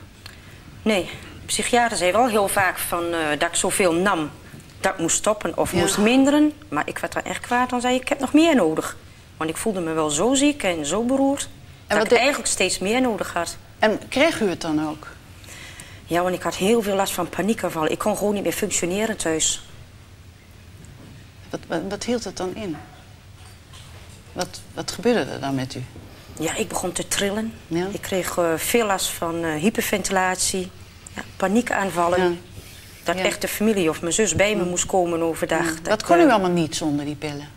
Nee, 0.81 1.09
psychiaters 1.45 1.99
zei 1.99 2.11
wel 2.11 2.27
heel 2.27 2.47
vaak 2.47 2.77
van, 2.77 3.13
eh, 3.13 3.29
dat 3.39 3.49
ik 3.49 3.55
zoveel 3.55 3.93
nam. 3.93 4.29
Dat 4.79 4.93
ik 4.93 4.99
moest 4.99 5.15
stoppen 5.17 5.57
of 5.57 5.71
Ja. 5.73 5.79
moest 5.79 5.97
minderen. 5.97 6.53
Maar 6.69 6.87
ik 6.87 6.97
werd 6.97 7.13
dan 7.13 7.23
echt 7.23 7.39
kwaad. 7.41 7.69
Dan 7.69 7.81
zei 7.81 7.95
ik, 7.95 8.01
ik 8.01 8.09
heb 8.09 8.19
nog 8.19 8.33
meer 8.33 8.55
nodig. 8.55 8.97
Want 9.37 9.49
ik 9.49 9.57
voelde 9.57 9.79
me 9.79 9.93
wel 9.93 10.09
zo 10.09 10.33
ziek 10.33 10.63
en 10.63 10.85
zo 10.85 11.03
beroerd. 11.03 11.49
En 11.87 11.95
dat 11.95 12.03
ik 12.05 12.09
de- 12.11 12.17
eigenlijk 12.17 12.49
steeds 12.49 12.79
meer 12.79 13.01
nodig 13.01 13.33
had. 13.33 13.57
En 13.79 13.99
kreeg 14.09 14.39
u 14.41 14.49
het 14.49 14.61
dan 14.61 14.87
ook? 14.89 15.07
Ja, 16.05 16.21
want 16.23 16.35
ik 16.35 16.41
had 16.41 16.55
heel 16.55 16.81
veel 16.81 16.95
last 16.95 17.13
van 17.13 17.29
paniekaanvallen. 17.29 17.91
Ik 17.91 17.97
kon 17.99 18.17
gewoon 18.17 18.33
niet 18.33 18.43
meer 18.43 18.51
functioneren 18.51 19.17
thuis. 19.17 19.61
Wat, 21.49 21.59
wat, 21.67 21.81
wat 21.89 22.03
hield 22.03 22.23
het 22.23 22.37
dan 22.37 22.55
in? 22.55 22.77
Wat, 24.33 24.61
wat 24.73 24.91
gebeurde 24.91 25.31
er 25.31 25.39
dan 25.39 25.55
met 25.55 25.75
u? 25.75 25.83
Ja, 26.41 26.55
ik 26.55 26.67
begon 26.67 26.91
te 26.91 27.07
trillen. 27.07 27.53
Ja. 27.67 27.87
Ik 27.91 28.01
kreeg 28.01 28.37
eh, 28.37 28.53
veel 28.55 28.85
last 28.85 29.07
van 29.09 29.43
eh, 29.43 29.53
hyperventilatie. 29.55 30.71
Ja, 31.15 31.21
paniekaanvallen. 31.37 32.21
Ja. 32.31 32.35
Dat 33.03 33.15
echt 33.15 33.41
de 33.41 33.47
familie 33.47 33.89
of 33.89 34.01
mijn 34.01 34.13
zus 34.13 34.35
bij 34.35 34.55
me 34.55 34.63
moest 34.65 34.85
komen 34.85 35.21
overdag. 35.21 35.81
Dat 35.81 36.03
kon 36.03 36.17
u 36.19 36.25
eh, 36.25 36.31
allemaal 36.31 36.49
niet 36.49 36.75
zonder 36.75 37.05
die 37.05 37.15
pillen? 37.15 37.47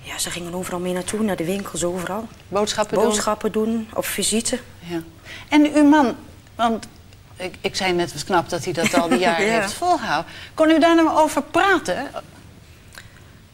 Ja, 0.00 0.18
ze 0.18 0.30
gingen 0.30 0.54
overal 0.54 0.80
mee 0.80 0.92
naartoe, 0.92 1.22
naar 1.22 1.36
de 1.36 1.44
winkels, 1.44 1.84
overal. 1.84 2.28
Boodschappen 2.48 2.96
doen? 2.98 3.04
Boodschappen 3.06 3.52
doen, 3.52 3.88
op 3.94 4.04
visite. 4.04 4.58
Ja. 4.78 5.00
En 5.48 5.74
uw 5.74 5.84
man, 5.84 6.16
want 6.54 6.86
ik, 7.36 7.54
ik 7.60 7.76
zei 7.76 7.92
net 7.92 8.12
wat 8.12 8.24
knap 8.24 8.48
dat 8.48 8.64
hij 8.64 8.72
dat 8.72 8.94
al 8.94 9.08
die 9.08 9.18
jaren 9.28 9.46
Ja. 9.46 9.60
heeft 9.60 9.72
volgehouden. 9.72 10.32
Kon 10.54 10.70
u 10.70 10.78
daar 10.78 10.94
nou 10.94 11.08
over 11.18 11.42
praten? 11.42 12.10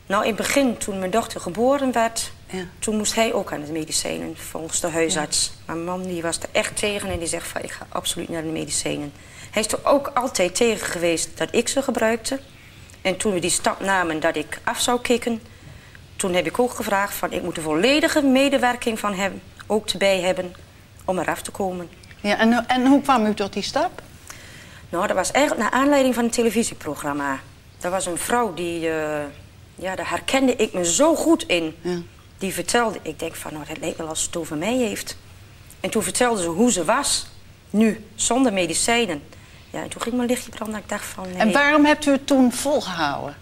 Nou, 0.06 0.22
in 0.22 0.28
het 0.28 0.36
begin, 0.36 0.76
toen 0.76 0.98
mijn 0.98 1.10
dochter 1.10 1.40
geboren 1.40 1.92
werd... 1.92 2.30
Ja. 2.50 2.64
toen 2.78 2.96
moest 2.96 3.14
hij 3.14 3.32
ook 3.32 3.52
aan 3.52 3.64
de 3.64 3.72
medicijnen, 3.72 4.36
volgens 4.36 4.80
de 4.80 4.88
huisarts. 4.88 5.52
Mijn 5.66 5.84
man 5.84 6.02
die 6.02 6.22
was 6.22 6.38
er 6.38 6.48
echt 6.52 6.76
tegen 6.76 7.10
en 7.10 7.18
die 7.18 7.28
zegt 7.28 7.46
van... 7.46 7.62
ik 7.62 7.70
ga 7.70 7.86
absoluut 7.88 8.28
naar 8.28 8.42
de 8.42 8.48
medicijnen. 8.48 9.12
Hij 9.50 9.62
is 9.62 9.72
er 9.72 9.78
ook 9.82 10.10
altijd 10.14 10.54
tegen 10.54 10.86
geweest 10.86 11.38
dat 11.38 11.48
ik 11.50 11.68
ze 11.68 11.82
gebruikte. 11.82 12.40
En 13.02 13.16
toen 13.16 13.32
we 13.32 13.38
die 13.38 13.50
stap 13.50 13.80
namen 13.80 14.20
dat 14.20 14.36
ik 14.36 14.60
af 14.64 14.80
zou 14.80 15.00
kicken... 15.00 15.42
toen 16.16 16.34
heb 16.34 16.46
ik 16.46 16.58
ook 16.58 16.72
gevraagd 16.72 17.14
van... 17.14 17.32
ik 17.32 17.42
moet 17.42 17.54
de 17.54 17.60
volledige 17.60 18.22
medewerking 18.22 18.98
van 18.98 19.14
hem 19.14 19.40
ook 19.66 19.88
erbij 19.88 20.20
hebben... 20.20 20.54
om 21.04 21.18
eraf 21.18 21.42
te 21.42 21.50
komen. 21.50 21.88
Ja, 22.20 22.38
en, 22.38 22.66
en 22.66 22.86
hoe 22.86 23.02
kwam 23.02 23.26
u 23.26 23.34
tot 23.34 23.52
die 23.52 23.62
stap? 23.62 24.02
Nou, 24.88 25.06
dat 25.06 25.16
was 25.16 25.30
eigenlijk 25.30 25.70
naar 25.70 25.80
aanleiding 25.80 26.14
van 26.14 26.24
een 26.24 26.30
televisieprogramma. 26.30 27.40
Er 27.80 27.90
was 27.90 28.06
een 28.06 28.18
vrouw 28.18 28.54
die, 28.54 28.88
eh, 28.90 29.24
ja, 29.74 29.96
daar 29.96 30.10
herkende 30.10 30.56
ik 30.56 30.72
me 30.72 30.84
zo 30.84 31.14
goed 31.14 31.46
in. 31.46 31.76
Ja. 31.80 31.98
Die 32.38 32.52
vertelde, 32.52 32.98
ik 33.02 33.18
denk 33.18 33.34
van, 33.34 33.52
nou, 33.52 33.64
dat 33.66 33.78
lijkt 33.78 33.96
wel 33.96 34.08
als 34.08 34.22
het 34.22 34.36
over 34.36 34.56
mij 34.56 34.76
heeft. 34.76 35.16
En 35.80 35.90
toen 35.90 36.02
vertelde 36.02 36.42
ze 36.42 36.48
hoe 36.48 36.72
ze 36.72 36.84
was, 36.84 37.26
nu, 37.70 38.04
zonder 38.14 38.52
medicijnen. 38.52 39.22
Ja, 39.70 39.82
en 39.82 39.88
toen 39.88 40.02
ging 40.02 40.16
mijn 40.16 40.28
lichtje 40.28 40.50
branden. 40.50 40.78
Ik 40.80 40.88
dacht 40.88 41.04
van, 41.04 41.24
nee. 41.28 41.36
En 41.36 41.52
waarom 41.52 41.84
hebt 41.84 42.06
u 42.06 42.10
het 42.10 42.26
toen 42.26 42.52
volgehouden? 42.52 43.36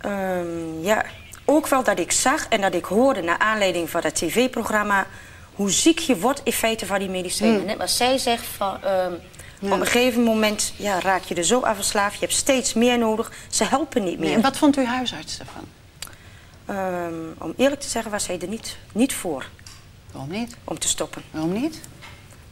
Ehm, 0.00 0.82
ja, 0.82 1.04
ook 1.44 1.66
wel 1.66 1.82
dat 1.82 1.98
ik 1.98 2.12
zag 2.12 2.48
en 2.48 2.60
dat 2.60 2.74
ik 2.74 2.84
hoorde 2.84 3.22
naar 3.22 3.38
aanleiding 3.38 3.90
van 3.90 4.00
dat 4.00 4.14
tv-programma... 4.14 5.06
hoe 5.54 5.70
ziek 5.70 5.98
je 5.98 6.18
wordt 6.18 6.40
in 6.44 6.52
feite 6.52 6.86
van 6.86 6.98
die 6.98 7.08
medicijnen. 7.08 7.64
Net 7.64 7.76
wat 7.76 7.90
zij 7.90 8.18
zegt, 8.18 8.46
van, 8.46 8.82
ehm, 8.82 9.12
op 9.60 9.70
een 9.70 9.86
gegeven 9.86 10.22
moment 10.22 10.72
ja, 10.76 11.00
raak 11.00 11.22
je 11.22 11.34
er 11.34 11.44
zo 11.44 11.62
aan 11.62 11.74
verslaafd. 11.74 12.14
Je 12.14 12.20
hebt 12.20 12.38
steeds 12.38 12.74
meer 12.74 12.98
nodig. 12.98 13.32
Ze 13.48 13.64
helpen 13.64 14.04
niet 14.04 14.18
meer. 14.18 14.32
En 14.32 14.40
wat 14.40 14.56
vond 14.56 14.76
uw 14.76 14.84
huisarts 14.84 15.38
ervan? 15.38 15.64
Ehm, 16.66 17.14
om 17.38 17.54
eerlijk 17.56 17.80
te 17.80 17.88
zeggen 17.88 18.10
was 18.10 18.26
hij 18.26 18.40
er 18.40 18.48
niet, 18.48 18.76
niet 18.92 19.14
voor 19.14 19.46
Waarom 20.12 20.30
niet? 20.30 20.56
om 20.64 20.78
te 20.78 20.88
stoppen. 20.88 21.22
Waarom 21.30 21.52
niet? 21.52 21.80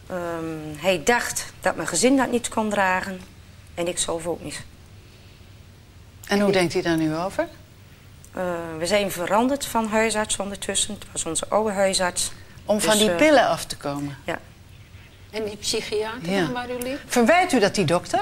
Ehm, 0.07 0.77
hij 0.77 1.03
dacht 1.05 1.53
dat 1.61 1.77
mijn 1.77 1.89
gezin 1.89 2.17
dat 2.17 2.31
niet 2.31 2.49
kon 2.49 2.71
dragen. 2.71 3.21
En 3.75 3.89
ik 3.89 3.99
zelf 3.99 4.27
ook 4.27 4.43
niet. 4.43 4.63
En 6.29 6.41
hoe 6.41 6.53
denkt 6.53 6.75
u 6.75 6.83
daar 6.83 6.97
nu 6.97 7.15
over? 7.17 7.49
Eh, 8.33 8.43
we 8.79 8.87
zijn 8.87 9.11
veranderd 9.11 9.65
van 9.67 9.87
huisarts 9.87 10.37
ondertussen. 10.37 10.95
Het 10.95 11.05
was 11.13 11.25
onze 11.25 11.49
oude 11.49 11.73
huisarts. 11.73 12.33
Om 12.65 12.81
van 12.81 12.91
Dus, 12.91 13.01
die 13.01 13.11
eh, 13.11 13.17
pillen 13.17 13.47
af 13.49 13.65
te 13.65 13.77
komen. 13.77 14.17
Ja. 14.25 14.39
En 15.31 15.45
die 15.45 15.57
psychiater 15.57 16.31
Ja. 16.33 16.51
waar 16.53 16.71
u 16.71 16.79
liep? 16.83 17.01
Verwijt 17.07 17.53
u 17.53 17.59
dat 17.61 17.75
die 17.75 17.85
dokter? 17.85 18.21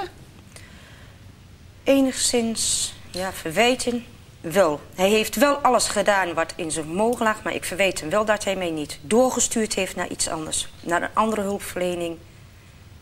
Enigszins, 1.84 2.92
ja, 3.10 3.32
verwijten 3.32 4.04
wel. 4.40 4.80
Hij 4.94 5.08
heeft 5.08 5.36
wel 5.36 5.54
alles 5.56 5.88
gedaan 5.88 6.34
wat 6.34 6.52
in 6.56 6.70
zijn 6.70 6.84
vermogen 6.84 7.24
lag... 7.24 7.42
maar 7.42 7.54
ik 7.54 7.64
verwijt 7.64 8.00
hem 8.00 8.10
wel 8.10 8.24
dat 8.24 8.44
hij 8.44 8.56
mij 8.56 8.70
niet 8.70 8.98
doorgestuurd 9.02 9.74
heeft 9.74 9.96
naar 9.96 10.08
iets 10.08 10.28
anders. 10.28 10.68
Naar 10.80 11.02
een 11.02 11.08
andere 11.12 11.42
hulpverlening. 11.42 12.16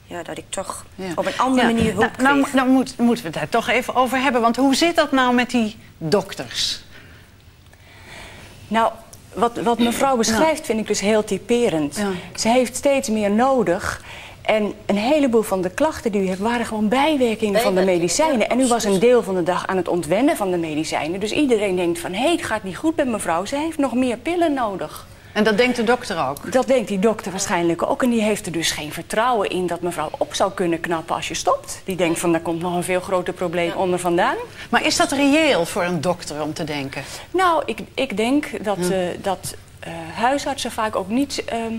Ja, 0.06 0.22
dat 0.22 0.38
ik 0.38 0.44
toch 0.48 0.84
Ja. 0.94 1.12
op 1.14 1.26
een 1.26 1.38
andere 1.38 1.68
Ja, 1.68 1.74
manier 1.74 1.92
hulp 1.92 2.16
nou, 2.16 2.40
kreeg. 2.40 2.52
nou, 2.52 2.54
nou 2.54 2.68
moet, 2.68 2.98
moeten 2.98 3.24
we 3.24 3.30
het 3.30 3.38
daar 3.38 3.48
toch 3.48 3.68
even 3.68 3.94
over 3.94 4.18
hebben. 4.18 4.40
Want 4.40 4.56
hoe 4.56 4.74
zit 4.74 4.96
dat 4.96 5.12
nou 5.12 5.34
met 5.34 5.50
die 5.50 5.76
dokters? 5.98 6.80
Nou, 8.68 8.92
wat, 9.34 9.56
wat 9.58 9.78
mevrouw 9.78 10.16
beschrijft 10.16 10.66
vind 10.66 10.80
ik 10.80 10.86
dus 10.86 11.00
heel 11.00 11.24
typerend. 11.24 11.96
Ja. 11.96 12.10
Ze 12.36 12.48
heeft 12.48 12.76
steeds 12.76 13.08
meer 13.08 13.30
nodig. 13.30 14.02
En 14.48 14.74
een 14.86 14.96
heleboel 14.96 15.42
van 15.42 15.60
de 15.62 15.70
klachten 15.70 16.12
die 16.12 16.22
u 16.22 16.28
hebt 16.28 16.40
waren 16.40 16.66
gewoon 16.66 16.88
bijwerkingen 16.88 17.60
van 17.60 17.74
de 17.74 17.84
medicijnen. 17.84 18.48
En 18.48 18.60
u 18.60 18.66
was 18.66 18.84
een 18.84 18.98
deel 18.98 19.22
van 19.22 19.34
de 19.34 19.42
dag 19.42 19.66
aan 19.66 19.76
het 19.76 19.88
ontwennen 19.88 20.36
van 20.36 20.50
de 20.50 20.56
medicijnen. 20.56 21.20
Dus 21.20 21.32
iedereen 21.32 21.76
denkt 21.76 21.98
van, 21.98 22.12
hé, 22.12 22.30
het 22.30 22.42
gaat 22.42 22.62
niet 22.62 22.76
goed 22.76 22.96
met 22.96 23.08
mevrouw. 23.08 23.44
Ze 23.44 23.56
heeft 23.56 23.78
nog 23.78 23.94
meer 23.94 24.16
pillen 24.16 24.54
nodig. 24.54 25.06
En 25.32 25.44
dat 25.44 25.56
denkt 25.56 25.76
de 25.76 25.84
dokter 25.84 26.28
ook. 26.28 26.52
Dat 26.52 26.66
denkt 26.66 26.88
die 26.88 26.98
dokter 26.98 27.30
waarschijnlijk 27.30 27.82
ook. 27.82 28.02
En 28.02 28.10
die 28.10 28.22
heeft 28.22 28.46
er 28.46 28.52
dus 28.52 28.70
geen 28.70 28.92
vertrouwen 28.92 29.50
in 29.50 29.66
dat 29.66 29.80
mevrouw 29.80 30.10
op 30.18 30.34
zou 30.34 30.52
kunnen 30.52 30.80
knappen 30.80 31.14
als 31.14 31.28
je 31.28 31.34
stopt. 31.34 31.80
Die 31.84 31.96
denkt 31.96 32.18
van, 32.18 32.32
daar 32.32 32.40
komt 32.40 32.60
nog 32.60 32.74
een 32.74 32.84
veel 32.84 33.00
groter 33.00 33.34
probleem 33.34 33.72
onder 33.72 33.98
vandaan. 33.98 34.36
Maar 34.70 34.86
is 34.86 34.96
dat 34.96 35.12
reëel 35.12 35.66
voor 35.66 35.82
een 35.82 36.00
dokter 36.00 36.42
om 36.42 36.52
te 36.52 36.64
denken? 36.64 37.02
Nou, 37.30 37.62
ik, 37.66 37.80
ik 37.94 38.16
denk 38.16 38.64
dat, 38.64 38.78
eh, 38.78 38.98
dat 39.22 39.54
eh, 39.80 39.92
huisartsen 40.14 40.70
vaak 40.70 40.96
ook 40.96 41.08
niet 41.08 41.44
ehm, 41.44 41.74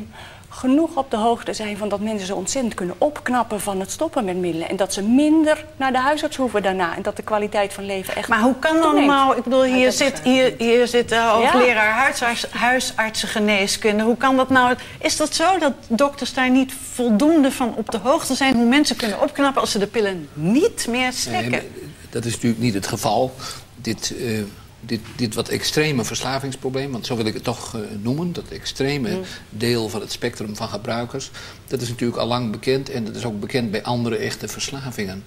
genoeg 0.49 0.95
op 0.95 1.11
de 1.11 1.17
hoogte 1.17 1.53
zijn 1.53 1.77
van 1.77 1.89
dat 1.89 1.99
mensen 1.99 2.27
zo 2.27 2.35
ontzettend 2.35 2.73
kunnen 2.73 2.95
opknappen 2.97 3.61
van 3.61 3.79
het 3.79 3.91
stoppen 3.91 4.25
met 4.25 4.35
middelen. 4.37 4.69
En 4.69 4.75
dat 4.75 4.93
ze 4.93 5.01
minder 5.01 5.65
naar 5.77 5.91
de 5.91 5.97
huisarts 5.97 6.37
hoeven 6.37 6.63
daarna. 6.63 6.95
En 6.95 7.01
dat 7.01 7.15
de 7.15 7.23
kwaliteit 7.23 7.73
van 7.73 7.85
leven 7.85 8.15
echt. 8.15 8.27
Maar 8.27 8.41
hoe 8.41 8.55
kan 8.59 8.73
dan 8.73 8.81
toeneemt. 8.81 9.07
nou... 9.07 9.37
Ik 9.37 9.43
bedoel, 9.43 9.63
hier 9.63 9.91
zit, 9.91 10.19
hier, 10.23 10.53
hier 10.57 10.87
zit 10.87 11.09
de 11.09 11.15
hoogleraar 11.19 11.87
Ja. 11.87 11.93
huisarts, 11.93 12.45
huisartsengeneeskunde. 12.51 14.03
Hoe 14.03 14.17
kan 14.17 14.35
dat 14.37 14.49
nou... 14.49 14.75
Is 14.99 15.17
dat 15.17 15.35
zo 15.35 15.57
dat 15.57 15.73
dokters 15.87 16.33
daar 16.33 16.49
niet 16.49 16.73
voldoende 16.93 17.51
van 17.51 17.73
op 17.75 17.91
de 17.91 17.97
hoogte 17.97 18.35
zijn... 18.35 18.55
hoe 18.55 18.65
mensen 18.65 18.95
kunnen 18.95 19.21
opknappen 19.21 19.61
als 19.61 19.71
ze 19.71 19.79
de 19.79 19.87
pillen 19.87 20.29
niet 20.33 20.85
meer 20.89 21.01
Nee, 21.01 21.11
slikken? 21.11 21.51
maar 21.51 21.61
dat 22.09 22.25
is 22.25 22.33
natuurlijk 22.33 22.61
niet 22.61 22.73
het 22.73 22.87
geval. 22.87 23.33
Dit, 23.75 24.13
eh, 24.19 24.39
dit, 24.81 24.99
dit 25.15 25.35
wat 25.35 25.49
extreme 25.49 26.05
verslavingsprobleem, 26.05 26.91
want 26.91 27.05
zo 27.05 27.15
wil 27.15 27.25
ik 27.25 27.33
het 27.33 27.43
toch 27.43 27.75
eh, 27.75 27.81
noemen, 28.01 28.33
dat 28.33 28.49
extreme 28.49 29.19
deel 29.49 29.89
van 29.89 30.01
het 30.01 30.11
spectrum 30.11 30.55
van 30.55 30.67
gebruikers, 30.67 31.31
dat 31.67 31.81
is 31.81 31.89
natuurlijk 31.89 32.19
al 32.19 32.27
lang 32.27 32.51
bekend 32.51 32.89
en 32.89 33.05
dat 33.05 33.15
is 33.15 33.25
ook 33.25 33.39
bekend 33.39 33.71
bij 33.71 33.83
andere 33.83 34.15
echte 34.15 34.47
verslavingen. 34.47 35.23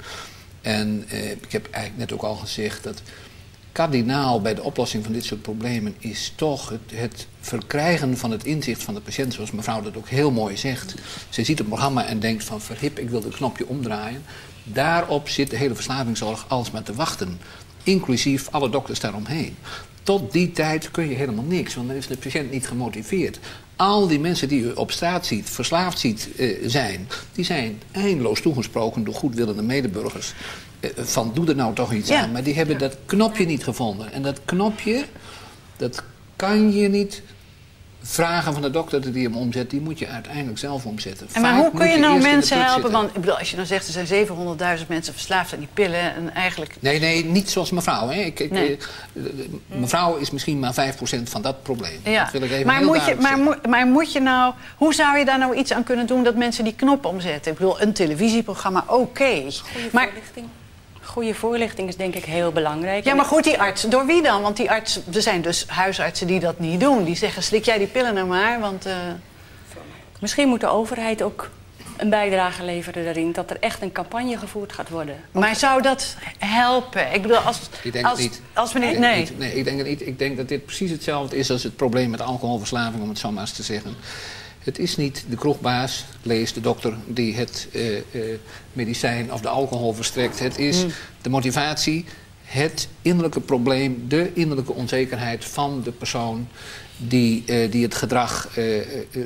En 0.61 1.05
eh, 1.09 1.31
ik 1.31 1.53
heb 1.53 1.69
eigenlijk 1.71 2.11
net 2.11 2.13
ook 2.13 2.29
al 2.29 2.37
gezegd 2.37 2.83
dat 2.83 3.03
kardinaal 3.73 4.41
bij 4.41 4.55
de 4.55 4.63
oplossing 4.63 5.05
van 5.05 5.13
dit 5.13 5.25
soort 5.25 5.43
problemen 5.43 5.95
is 5.99 6.33
toch 6.37 6.69
het, 6.69 6.81
het 6.95 7.27
verkrijgen 7.41 8.17
van 8.17 8.31
het 8.31 8.45
inzicht 8.45 8.83
van 8.83 8.95
de 8.95 9.01
patiënt, 9.01 9.35
zoals 9.35 9.51
mevrouw 9.51 9.83
dat 9.83 9.97
ook 9.97 10.09
heel 10.09 10.31
mooi 10.31 10.57
zegt. 10.57 10.95
Ze 11.29 11.45
ziet 11.45 11.59
het 11.59 11.69
programma 11.69 12.07
en 12.07 12.21
denkt 12.21 12.45
van 12.45 12.61
verhip, 12.61 12.99
ik 12.99 13.11
wil 13.11 13.23
het 13.23 13.35
knopje 13.35 13.67
omdraaien. 13.67 14.23
Daarop 14.65 15.29
zit 15.29 15.51
de 15.51 15.57
hele 15.57 15.75
verslavingszorg 15.75 16.45
alsmaar 16.49 16.83
te 16.83 16.95
wachten, 16.95 17.41
inclusief 17.83 18.49
alle 18.51 18.71
dokters 18.71 19.01
daaromheen. 19.01 19.57
Tot 20.03 20.33
die 20.33 20.53
tijd 20.53 20.91
kun 20.91 21.09
je 21.09 21.15
helemaal 21.15 21.45
niks, 21.45 21.75
want 21.75 21.89
dan 21.89 21.97
is 21.97 22.07
de 22.07 22.17
patiënt 22.17 22.51
niet 22.51 22.67
gemotiveerd. 22.67 23.39
Al 23.77 24.07
die 24.09 24.21
mensen 24.21 24.49
die 24.49 24.63
u 24.63 24.71
op 24.75 24.91
straat 24.91 25.27
ziet, 25.27 25.51
verslaafd 25.51 25.99
ziet 25.99 26.29
eh, 26.37 26.57
zijn, 26.67 27.09
die 27.33 27.45
zijn 27.45 27.81
eindeloos 27.93 28.41
toegesproken 28.41 29.05
door 29.05 29.15
goedwillende 29.15 29.63
medeburgers. 29.63 30.33
eh, 30.81 30.91
van 30.97 31.31
doe 31.35 31.49
er 31.49 31.55
nou 31.55 31.75
toch 31.75 31.93
iets 31.93 32.09
Ja. 32.09 32.23
aan. 32.23 32.33
Maar 32.33 32.43
die 32.43 32.55
hebben 32.55 32.79
dat 32.79 32.97
knopje 33.07 33.45
niet 33.45 33.65
gevonden. 33.65 34.13
En 34.13 34.23
dat 34.23 34.41
knopje, 34.45 35.05
dat 35.77 36.03
kan 36.37 36.73
je 36.73 36.89
niet 36.89 37.23
vragen 38.03 38.53
van 38.53 38.63
de 38.63 38.71
dokter 38.71 39.01
dat 39.01 39.13
die 39.13 39.25
hem 39.25 39.37
omzet. 39.37 39.71
Die 39.71 39.81
moet 39.81 39.99
je 39.99 40.09
uiteindelijk 40.09 40.59
zelf 40.59 40.85
omzetten. 40.87 41.27
En 41.33 41.43
maar 41.43 41.53
Vaak 41.55 41.61
hoe 41.61 41.81
kun 41.81 41.89
je 41.91 41.99
nou 41.99 42.21
mensen 42.23 42.57
helpen? 42.57 42.73
zitten. 42.75 42.93
Want 42.93 43.09
ik 43.15 43.21
bedoel, 43.21 43.39
als 43.39 43.51
je 43.51 43.57
dan 43.57 43.67
zegt, 43.67 43.87
er 43.95 44.07
zijn 44.07 44.27
700.000 44.81 44.87
mensen 44.87 45.13
verslaafd 45.13 45.53
aan 45.53 45.59
die 45.59 45.69
pillen... 45.75 46.15
en 46.15 46.35
eigenlijk 46.35 46.75
Nee, 46.81 47.01
nee, 47.01 47.25
niet 47.25 47.51
zoals 47.51 47.71
mevrouw. 47.71 48.09
Hè. 48.09 48.21
Ik, 48.21 48.41
ik, 48.41 48.51
Nee. 48.51 48.79
eh, 49.13 49.23
mevrouw 49.67 50.17
is 50.17 50.31
misschien 50.31 50.59
maar 50.59 50.75
5% 50.95 51.23
van 51.23 51.43
dat 51.43 51.63
probleem. 51.63 52.01
Ja, 52.05 52.23
Dat 52.23 52.33
wil 52.33 52.43
ik 52.43 52.51
even 52.51 52.67
maar, 52.67 52.79
heel 52.79 52.87
moet 52.87 53.05
je, 53.05 53.15
maar, 53.21 53.39
moet, 53.39 53.67
maar 53.67 53.87
moet 53.87 54.13
je 54.13 54.21
nou, 54.21 54.55
hoe 54.77 54.95
zou 54.95 55.19
je 55.19 55.25
daar 55.25 55.39
nou 55.39 55.57
iets 55.57 55.73
aan 55.73 55.85
kunnen 55.85 56.07
doen 56.07 56.25
dat 56.25 56.35
mensen 56.35 56.65
die 56.65 56.75
knop 56.75 57.05
omzetten? 57.05 57.53
Ik 57.53 57.59
bedoel, 57.59 57.81
een 57.81 57.93
televisieprogramma, 57.93 58.85
oké. 58.87 59.25
Goede 59.25 59.89
Maar, 59.93 60.05
voorlichting. 60.05 60.47
Goede 61.05 61.35
voorlichting 61.35 61.89
is 61.89 61.97
denk 61.97 62.15
ik 62.15 62.25
heel 62.25 62.53
belangrijk. 62.53 63.05
ja, 63.05 63.15
maar 63.15 63.25
goed, 63.25 63.45
die 63.45 63.59
arts, 63.61 63.83
door 63.83 64.07
wie 64.07 64.23
dan? 64.23 64.43
Want 64.43 64.57
die 64.57 64.71
arts, 64.71 65.01
er 65.15 65.23
zijn 65.23 65.43
dus 65.43 65.65
huisartsen 65.67 66.27
die 66.27 66.41
dat 66.41 66.59
niet 66.59 66.81
doen. 66.81 67.05
Die 67.05 67.17
zeggen, 67.17 67.43
slik 67.43 67.65
jij 67.65 67.79
die 67.79 67.87
pillen 67.87 68.15
nou 68.15 68.27
maar, 68.27 68.61
want... 68.61 68.87
eh, 68.87 68.95
Misschien 70.21 70.49
moet 70.49 70.61
de 70.61 70.67
overheid 70.69 71.23
ook 71.23 71.51
een 71.97 72.11
bijdrage 72.11 72.65
leveren 72.65 73.05
daarin. 73.05 73.33
Dat 73.33 73.51
er 73.51 73.57
echt 73.61 73.83
een 73.83 73.93
campagne 73.93 74.39
gevoerd 74.39 74.73
gaat 74.73 74.89
worden. 74.89 75.17
maar 75.33 75.57
zou 75.57 75.83
dat 75.83 76.17
helpen? 76.39 77.13
Ik 77.15 77.23
bedoel, 77.23 77.37
als... 77.37 77.61
Ik 77.83 77.93
denk 77.93 78.07
als, 78.07 78.23
het 78.23 78.31
niet. 78.31 78.41
Als 78.53 78.73
meneer, 78.73 78.99
nee. 78.99 79.19
niet. 79.19 79.39
nee, 79.39 79.55
ik 79.55 79.65
denk 79.65 79.79
het 79.79 79.87
niet. 79.87 80.07
Ik 80.07 80.19
denk 80.19 80.37
dat 80.37 80.49
dit 80.49 80.65
precies 80.65 80.91
hetzelfde 80.91 81.37
is 81.37 81.51
als 81.51 81.63
het 81.63 81.77
probleem 81.77 82.11
met 82.11 82.21
alcoholverslaving, 82.21 83.03
om 83.03 83.09
het 83.09 83.19
zo 83.19 83.31
maar 83.31 83.41
eens 83.43 83.53
te 83.53 83.63
zeggen. 83.63 83.97
Het 84.65 84.79
is 84.79 84.97
niet 84.97 85.25
de 85.29 85.37
kroegbaas, 85.37 86.05
lees 86.23 86.53
de 86.53 86.61
dokter, 86.61 86.95
die 87.07 87.35
het 87.37 87.69
eh, 87.73 87.97
eh, 87.97 88.03
medicijn 88.73 89.33
of 89.33 89.41
de 89.41 89.49
alcohol 89.49 89.93
verstrekt. 89.93 90.39
Het 90.39 90.59
is 90.59 90.81
Hmm. 90.81 90.91
de 91.23 91.29
motivatie, 91.31 92.05
het 92.45 92.89
innerlijke 93.03 93.41
probleem, 93.41 94.05
de 94.09 94.31
innerlijke 94.35 94.73
onzekerheid 94.73 95.45
van 95.45 95.81
de 95.85 95.93
persoon 95.93 96.49
die, 96.97 97.43
eh, 97.47 97.71
die 97.71 97.83
het 97.83 97.95
gedrag 97.95 98.49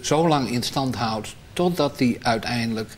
zo 0.03 0.29
lang 0.29 0.51
in 0.51 0.63
stand 0.63 0.95
houdt, 0.95 1.35
totdat 1.53 1.99
die 1.99 2.19
uiteindelijk, 2.23 2.97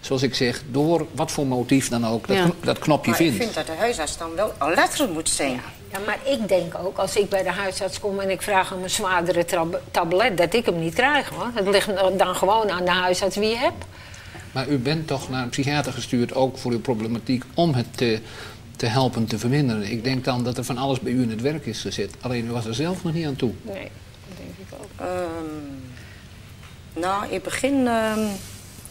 zoals 0.00 0.22
ik 0.22 0.34
zeg, 0.34 0.62
door 0.70 1.06
wat 1.14 1.30
voor 1.32 1.46
motief 1.46 1.88
dan 1.88 2.06
ook, 2.06 2.26
dat, 2.26 2.36
Ja. 2.36 2.50
dat 2.62 2.78
knopje 2.78 3.10
Maar 3.10 3.20
ik 3.20 3.26
vindt. 3.26 3.42
vind 3.42 3.54
dat 3.54 3.66
de 3.66 3.80
huisarts 3.82 4.18
dan 4.18 4.34
wel 4.34 4.52
alert 4.58 5.12
moet 5.12 5.28
zijn. 5.28 5.52
Ja, 5.52 5.60
maar 5.98 6.18
ik 6.24 6.48
denk 6.48 6.78
ook, 6.78 6.98
als 6.98 7.16
ik 7.16 7.28
bij 7.28 7.42
de 7.42 7.50
huisarts 7.50 8.00
kom 8.00 8.20
en 8.20 8.30
ik 8.30 8.42
vraag 8.42 8.74
om 8.74 8.82
een 8.82 8.90
zwaardere 8.90 9.44
tablet, 9.90 10.36
dat 10.36 10.54
ik 10.54 10.66
hem 10.66 10.78
niet 10.78 10.94
krijg 10.94 11.28
hoor. 11.28 11.50
Het 11.54 11.68
ligt 11.68 12.18
dan 12.18 12.34
gewoon 12.34 12.70
aan 12.70 12.84
de 12.84 12.90
huisarts 12.90 13.36
wie 13.36 13.48
je 13.48 13.56
hebt. 13.56 13.84
Maar 14.52 14.68
u 14.68 14.78
bent 14.78 15.06
toch 15.06 15.28
naar 15.28 15.42
een 15.42 15.48
psychiater 15.48 15.92
gestuurd, 15.92 16.34
ook 16.34 16.58
voor 16.58 16.72
uw 16.72 16.80
problematiek, 16.80 17.44
om 17.54 17.74
het 17.74 17.96
te, 17.96 18.20
te 18.76 18.86
helpen 18.86 19.26
te 19.26 19.38
verminderen. 19.38 19.90
Ik 19.90 20.04
denk 20.04 20.24
dan 20.24 20.44
dat 20.44 20.58
er 20.58 20.64
van 20.64 20.78
alles 20.78 21.00
bij 21.00 21.12
u 21.12 21.22
in 21.22 21.30
het 21.30 21.40
werk 21.40 21.66
is 21.66 21.80
gezet. 21.80 22.10
Alleen 22.20 22.46
u 22.46 22.50
was 22.50 22.66
er 22.66 22.74
zelf 22.74 23.02
nog 23.04 23.12
niet 23.12 23.26
aan 23.26 23.36
toe. 23.36 23.52
Nee, 23.62 23.90
dat 24.28 24.36
denk 24.36 24.68
ik 24.68 24.78
ook. 24.80 25.06
Ehm, 25.06 25.54
nou, 27.00 27.26
in 27.26 27.34
het 27.34 27.42
begin... 27.42 27.86
ehm, 27.86 28.20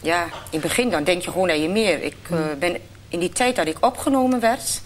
ja, 0.02 0.24
in 0.24 0.30
het 0.50 0.60
begin 0.60 0.90
dan 0.90 1.04
denk 1.04 1.22
je 1.22 1.30
gewoon 1.30 1.50
aan 1.50 1.62
je 1.62 1.68
meer. 1.68 2.02
Ik 2.02 2.16
eh, 2.30 2.38
ben 2.58 2.76
in 3.08 3.18
die 3.18 3.30
tijd 3.32 3.56
dat 3.56 3.66
ik 3.66 3.76
opgenomen 3.86 4.40
werd... 4.40 4.82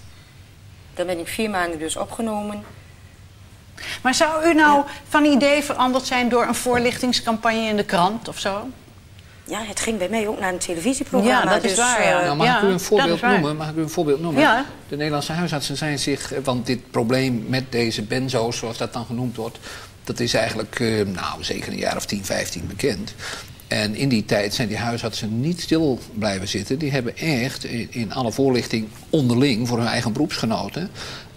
Dan 0.94 1.06
ben 1.06 1.18
ik 1.18 1.28
vier 1.28 1.50
maanden 1.50 1.78
dus 1.78 1.96
opgenomen. 1.96 2.64
Maar 4.02 4.14
zou 4.14 4.48
u 4.48 4.54
nou 4.54 4.84
van 5.08 5.24
idee 5.24 5.62
veranderd 5.62 6.06
zijn 6.06 6.28
door 6.28 6.46
een 6.46 6.54
voorlichtingscampagne 6.54 7.68
in 7.68 7.76
de 7.76 7.84
krant 7.84 8.28
of 8.28 8.38
zo? 8.38 8.68
Ja, 9.46 9.62
het 9.64 9.80
ging 9.80 9.98
bij 9.98 10.08
mij 10.08 10.28
ook 10.28 10.40
naar 10.40 10.52
een 10.52 10.58
televisieprogramma. 10.58 11.42
Ja, 11.42 11.54
dat 11.54 11.64
is 11.64 11.70
dus, 11.70 11.78
waar, 11.78 11.98
eh, 11.98 12.08
ja. 12.08 12.20
Nou, 12.24 12.36
mag 12.36 12.56
ik 12.56 12.62
u 12.62 12.66
een 12.66 12.74
is 12.74 12.82
voorbeeld 12.82 13.20
waar. 13.20 13.32
noemen? 13.32 13.56
Mag 13.56 13.68
ik 13.68 13.76
u 13.76 13.80
een 13.80 13.90
voorbeeld 13.90 14.20
noemen? 14.20 14.42
Ja. 14.42 14.64
De 14.88 14.96
Nederlandse 14.96 15.32
huisartsen 15.32 15.76
zijn 15.76 15.98
zich, 15.98 16.32
eh, 16.32 16.38
want 16.44 16.66
dit 16.66 16.90
probleem 16.90 17.44
met 17.48 17.72
deze 17.72 18.02
benzo's, 18.02 18.56
zoals 18.56 18.78
dat 18.78 18.92
dan 18.92 19.06
genoemd 19.06 19.36
wordt, 19.36 19.58
dat 20.04 20.20
is 20.20 20.34
eigenlijk 20.34 20.80
eh, 20.80 21.06
nou, 21.06 21.44
zeker 21.44 21.72
een 21.72 21.78
jaar 21.78 21.96
of 21.96 22.06
10, 22.06 22.24
15 22.24 22.66
bekend. 22.66 23.14
En 23.74 23.94
in 23.94 24.08
die 24.08 24.24
tijd 24.24 24.54
zijn 24.54 24.68
die 24.68 24.76
huisartsen 24.76 25.40
niet 25.40 25.60
stil 25.60 25.98
blijven 26.14 26.48
zitten. 26.48 26.78
Die 26.78 26.90
hebben 26.90 27.16
echt 27.16 27.64
in, 27.64 27.88
in 27.90 28.12
alle 28.12 28.32
voorlichting 28.32 28.86
onderling 29.10 29.68
voor 29.68 29.78
hun 29.78 29.86
eigen 29.86 30.12
beroepsgenoten 30.12 30.90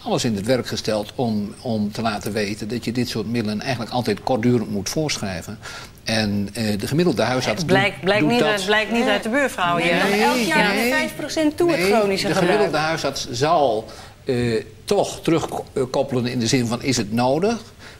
alles 0.03 0.23
in 0.23 0.35
het 0.35 0.45
werk 0.45 0.67
gesteld 0.67 1.11
om, 1.15 1.53
om 1.61 1.91
te 1.91 2.01
laten 2.01 2.31
weten 2.31 2.67
dat 2.67 2.85
je 2.85 2.91
dit 2.91 3.09
soort 3.09 3.27
middelen 3.31 3.61
eigenlijk 3.61 3.91
altijd 3.91 4.23
kortdurend 4.23 4.71
moet 4.71 4.89
voorschrijven. 4.89 5.59
En 6.03 6.49
eh, 6.53 6.79
de 6.79 6.87
gemiddelde 6.87 7.21
huisarts 7.21 7.59
doet- 7.59 7.65
Blijkt, 7.67 8.01
blijkt, 8.01 8.21
doet 8.21 8.29
niet, 8.31 8.39
dat. 8.39 8.49
uit- 8.49 8.65
blijkt 8.65 8.91
niet 8.91 9.07
uit 9.07 9.23
de 9.23 9.29
buurvrouw 9.29 9.77
hier. 9.77 9.93
Nee, 10.09 10.21
elk 10.21 10.37
jaar 10.37 10.73
nee. 10.75 10.89
naar 10.89 11.09
5% 11.09 11.55
toe 11.55 11.71
het 11.71 11.79
chronische 11.79 12.27
de 12.27 12.33
gebruik. 12.33 12.53
gemiddelde 12.57 12.77
huisarts 12.77 13.29
zal 13.31 13.85
eh, 14.25 14.63
toch 14.85 15.21
terugkoppelen 15.21 16.25
in 16.25 16.39
de 16.39 16.47
zin 16.47 16.65
van 16.67 16.81
is 16.83 16.97
het 16.97 17.11
nodig. 17.13 17.57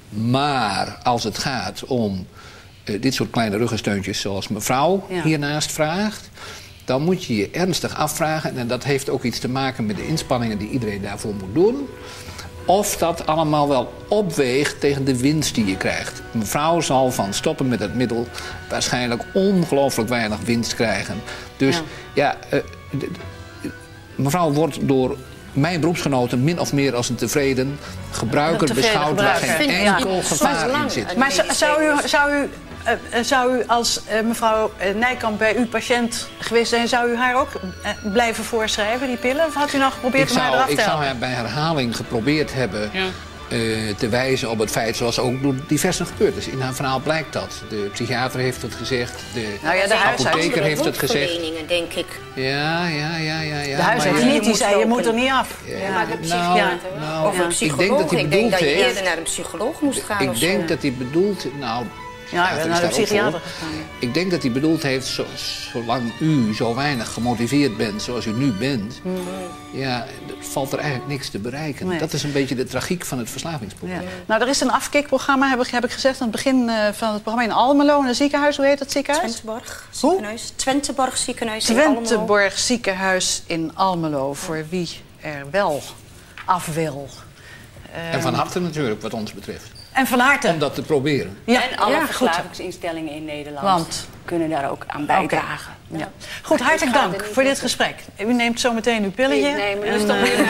Maar 0.10 1.00
als 1.04 1.23
het 1.23 1.38
gaat 1.38 1.84
om 1.86 2.28
eh, 2.89 3.02
dit 3.02 3.13
soort 3.13 3.30
kleine 3.30 3.58
ruggensteuntjes 3.58 4.19
zoals 4.21 4.47
mevrouw 4.47 5.06
Ja. 5.10 5.21
hiernaast 5.23 5.71
vraagt... 5.71 6.30
dan 6.86 7.02
moet 7.02 7.23
je 7.26 7.36
je 7.36 7.50
ernstig 7.52 7.95
afvragen, 7.95 8.58
en 8.58 8.67
dat 8.67 8.84
heeft 8.84 9.10
ook 9.10 9.23
iets 9.23 9.39
te 9.39 9.50
maken 9.50 9.86
met 9.86 9.95
de 9.95 10.08
inspanningen 10.08 10.58
die 10.58 10.69
iedereen 10.69 11.02
daarvoor 11.02 11.34
moet 11.34 11.54
doen... 11.54 11.88
of 12.65 12.97
dat 12.97 13.26
allemaal 13.28 13.67
wel 13.67 13.93
opweegt 14.08 14.80
tegen 14.80 15.06
de 15.06 15.17
winst 15.17 15.56
die 15.56 15.65
je 15.65 15.78
krijgt. 15.78 16.21
Mevrouw 16.32 16.82
zal 16.82 17.12
van 17.12 17.34
stoppen 17.34 17.67
met 17.67 17.80
het 17.80 17.95
middel 17.95 18.28
waarschijnlijk 18.69 19.23
ongelooflijk 19.34 20.10
weinig 20.10 20.39
winst 20.45 20.76
krijgen. 20.76 21.15
Dus 21.58 21.82
ja, 22.13 22.38
eh, 22.50 22.60
d- 22.97 23.00
d- 23.00 23.67
mevrouw 24.15 24.52
wordt 24.52 24.88
door 24.88 25.17
mijn 25.57 25.79
beroepsgenoten 25.79 26.43
min 26.43 26.59
of 26.59 26.73
meer 26.73 26.95
als 26.95 27.09
een 27.09 27.15
tevreden 27.15 27.79
gebruiker 28.11 28.73
beschouwd 28.73 29.21
waar 29.21 29.35
geen 29.35 29.71
Ja. 29.71 29.95
enkel 29.95 30.21
gevaar 30.21 30.69
in 30.83 30.89
zit. 30.89 31.15
Maar 31.15 31.31
zou, 31.31 31.53
zou 31.53 31.83
u, 31.83 32.07
zou 32.07 32.31
u, 32.33 32.49
eh, 32.83 32.93
eh, 33.19 33.23
zou 33.23 33.57
u 33.57 33.63
als 33.67 34.01
eh, 34.05 34.21
mevrouw 34.21 34.71
Nijkamp 34.95 35.37
bij 35.37 35.57
uw 35.57 35.67
patiënt 35.67 36.27
geweest 36.39 36.69
zijn... 36.69 36.87
zou 36.87 37.09
u 37.11 37.15
haar 37.15 37.35
ook 37.35 37.49
blijven 38.13 38.43
voorschrijven, 38.43 39.07
die 39.07 39.17
pillen? 39.17 39.45
Of 39.45 39.53
had 39.53 39.73
u 39.73 39.77
nou 39.77 39.91
geprobeerd 39.91 40.29
Ik 40.29 40.35
om 40.35 40.41
haar 40.41 40.49
zou, 40.51 40.57
eraf 40.59 40.69
ik 40.71 40.75
te 40.77 40.81
zou 40.83 41.03
helpen? 41.03 41.07
haar 41.09 41.17
bij 41.17 41.43
herhaling 41.43 41.95
geprobeerd 41.95 42.53
hebben 42.53 42.91
eh, 43.49 43.57
te 43.97 44.10
wijzen 44.10 44.49
op 44.49 44.60
het 44.60 44.71
feit, 44.71 44.95
zoals 44.95 45.19
ook 45.19 45.41
door 45.41 45.55
diverse 45.67 46.05
gebeurd 46.05 46.36
is. 46.38 46.47
In 46.47 46.62
haar 46.62 46.73
verhaal 46.73 46.99
blijkt 46.99 47.33
dat. 47.33 47.62
De 47.69 47.89
psychiater 47.93 48.39
heeft 48.39 48.62
het 48.62 48.73
gezegd, 48.75 49.13
de 49.33 49.55
Nou 49.63 49.75
ja, 49.75 49.88
de 49.88 49.93
huisarts. 49.95 50.25
apotheker 50.25 50.63
heeft 50.63 50.86
het 50.86 50.97
gezegd. 50.97 51.39
Denk 51.67 51.93
ik. 51.93 52.05
Ja, 52.36 52.88
ja, 52.88 53.17
ja, 53.17 53.41
ja. 53.41 53.60
ja 53.62 53.75
De 53.75 53.81
huisarts 53.81 54.23
niet, 54.23 54.43
die 54.43 54.55
zei 54.55 54.79
je 54.79 54.86
moet 54.86 55.05
er 55.05 55.13
niet 55.13 55.31
af. 55.31 55.49
Ja, 55.65 55.89
Maar 55.93 56.05
de 56.05 56.12
nou, 56.13 56.21
psychiater. 56.21 56.89
nou, 56.99 57.27
of 57.27 57.38
een 57.38 57.43
ik 57.43 57.49
psycholoog. 57.49 57.88
denk 57.88 57.99
dat 57.99 58.10
hij 58.12 58.19
ik 58.19 58.31
denk 58.31 58.43
bedoeld 58.43 58.51
dat 58.51 58.60
je 58.60 58.65
heeft. 58.65 58.88
eerder 58.88 59.03
naar 59.03 59.17
een 59.17 59.23
psycholoog 59.23 59.81
moest 59.81 60.01
gaan. 60.03 60.21
Ik 60.21 60.39
denk 60.39 60.62
zo. 60.62 60.67
dat 60.67 60.81
hij 60.81 60.93
bedoelt, 60.97 61.45
nou, 61.60 61.86
Ja, 62.31 62.43
psychiater 62.43 62.59
is 62.59 62.65
naar 62.67 62.81
de 62.81 62.87
psychiater 62.87 63.39
gegaan. 63.39 63.69
Ik 63.99 64.13
denk 64.13 64.31
dat 64.31 64.41
hij 64.41 64.51
bedoeld 64.51 64.83
heeft, 64.83 65.07
zo- 65.07 65.25
zolang 65.71 66.11
u 66.19 66.55
zo 66.55 66.75
weinig 66.75 67.13
gemotiveerd 67.13 67.77
bent 67.77 68.01
zoals 68.01 68.25
u 68.25 68.31
nu 68.31 68.51
bent, 68.51 69.01
ja, 69.71 70.03
er 70.27 70.35
valt 70.39 70.71
er 70.73 70.79
eigenlijk 70.79 71.09
niks 71.09 71.29
te 71.29 71.39
bereiken. 71.39 71.87
Nee. 71.87 71.99
Dat 71.99 72.13
is 72.13 72.23
een 72.23 72.31
beetje 72.31 72.55
de 72.55 72.63
tragiek 72.63 73.05
van 73.05 73.17
het 73.17 73.29
verslavingsprobleem. 73.29 74.01
Ja. 74.01 74.07
Nou, 74.25 74.41
er 74.41 74.47
is 74.47 74.61
een 74.61 74.71
afkikprogramma, 74.71 75.49
heb 75.49 75.61
ik, 75.61 75.67
heb 75.67 75.83
ik 75.85 75.91
gezegd 75.91 76.21
aan 76.21 76.27
het 76.27 76.35
begin 76.35 76.69
eh, 76.69 76.75
van 76.93 77.13
het 77.13 77.21
programma 77.21 77.43
in 77.43 77.51
Almelo, 77.51 78.01
in 78.01 78.07
een 78.07 78.15
ziekenhuis. 78.15 78.57
Hoe 78.57 78.65
heet 78.65 78.79
dat 78.79 78.91
ziekenhuis? 78.91 79.31
Twenteborg 79.31 79.87
ziekenhuis. 79.91 80.53
Twenteborg 80.55 81.17
ziekenhuis 81.17 81.69
in 81.69 81.75
Almelo. 81.79 82.01
Twenteborg 82.01 82.57
ziekenhuis 82.57 83.41
in 83.45 83.71
Almelo, 83.75 84.33
voor 84.33 84.65
wie 84.69 84.89
er 85.21 85.45
wel 85.51 85.81
af 86.45 86.73
wil. 86.73 87.07
En 88.11 88.21
van 88.21 88.33
harte 88.33 88.59
natuurlijk, 88.59 89.01
wat 89.01 89.13
ons 89.13 89.33
betreft. 89.33 89.71
En 89.97 90.07
van 90.07 90.19
harte. 90.19 90.47
Om 90.47 90.60
dat 90.60 90.75
te 90.75 90.81
proberen. 90.81 91.38
Ja, 91.43 91.69
en 91.69 91.77
alle 91.77 91.91
ja, 91.91 92.05
verslavingsinstellingen 92.05 93.13
in 93.13 93.25
Nederland 93.25 93.65
Want? 93.65 94.07
kunnen 94.25 94.49
daar 94.49 94.71
ook 94.71 94.83
aan 94.88 95.05
bijdragen. 95.05 95.73
Ja. 95.88 96.10
Goed, 96.41 96.60
hartelijk 96.60 96.93
dank 96.93 97.25
voor 97.31 97.43
dit 97.43 97.60
gesprek. 97.60 97.95
U 98.19 98.33
neemt 98.33 98.60
zo 98.60 98.73
meteen 98.73 99.03
uw 99.03 99.12
pilletje. 99.12 99.47
Ik 99.47 99.55
neem 99.55 99.83
En, 99.83 99.91
rustig 99.91 100.15
eh, 100.15 100.21
weer 100.21 100.36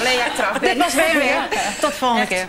blij 0.00 0.16
dat 0.16 0.26
ik 0.26 0.38
eraf 0.38 0.60
ben. 0.60 0.74
Dit 0.74 0.84
was 0.84 0.94
weer 0.94 1.14
weer. 1.14 1.48
Tot 1.80 1.90
de 1.90 1.96
volgende 1.96 2.26
keer. 2.26 2.46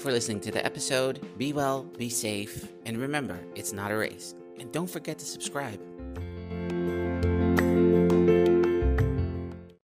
For 0.00 0.10
listening 0.10 0.40
to 0.40 0.50
the 0.50 0.64
episode. 0.64 1.20
Be 1.36 1.52
well, 1.52 1.84
be 1.98 2.08
safe, 2.08 2.66
and 2.86 2.96
remember, 2.96 3.38
it's 3.54 3.72
not 3.72 3.90
a 3.90 3.96
race. 3.96 4.34
And 4.58 4.72
don't 4.72 4.88
forget 4.88 5.18
to 5.18 5.26
subscribe. 5.26 5.89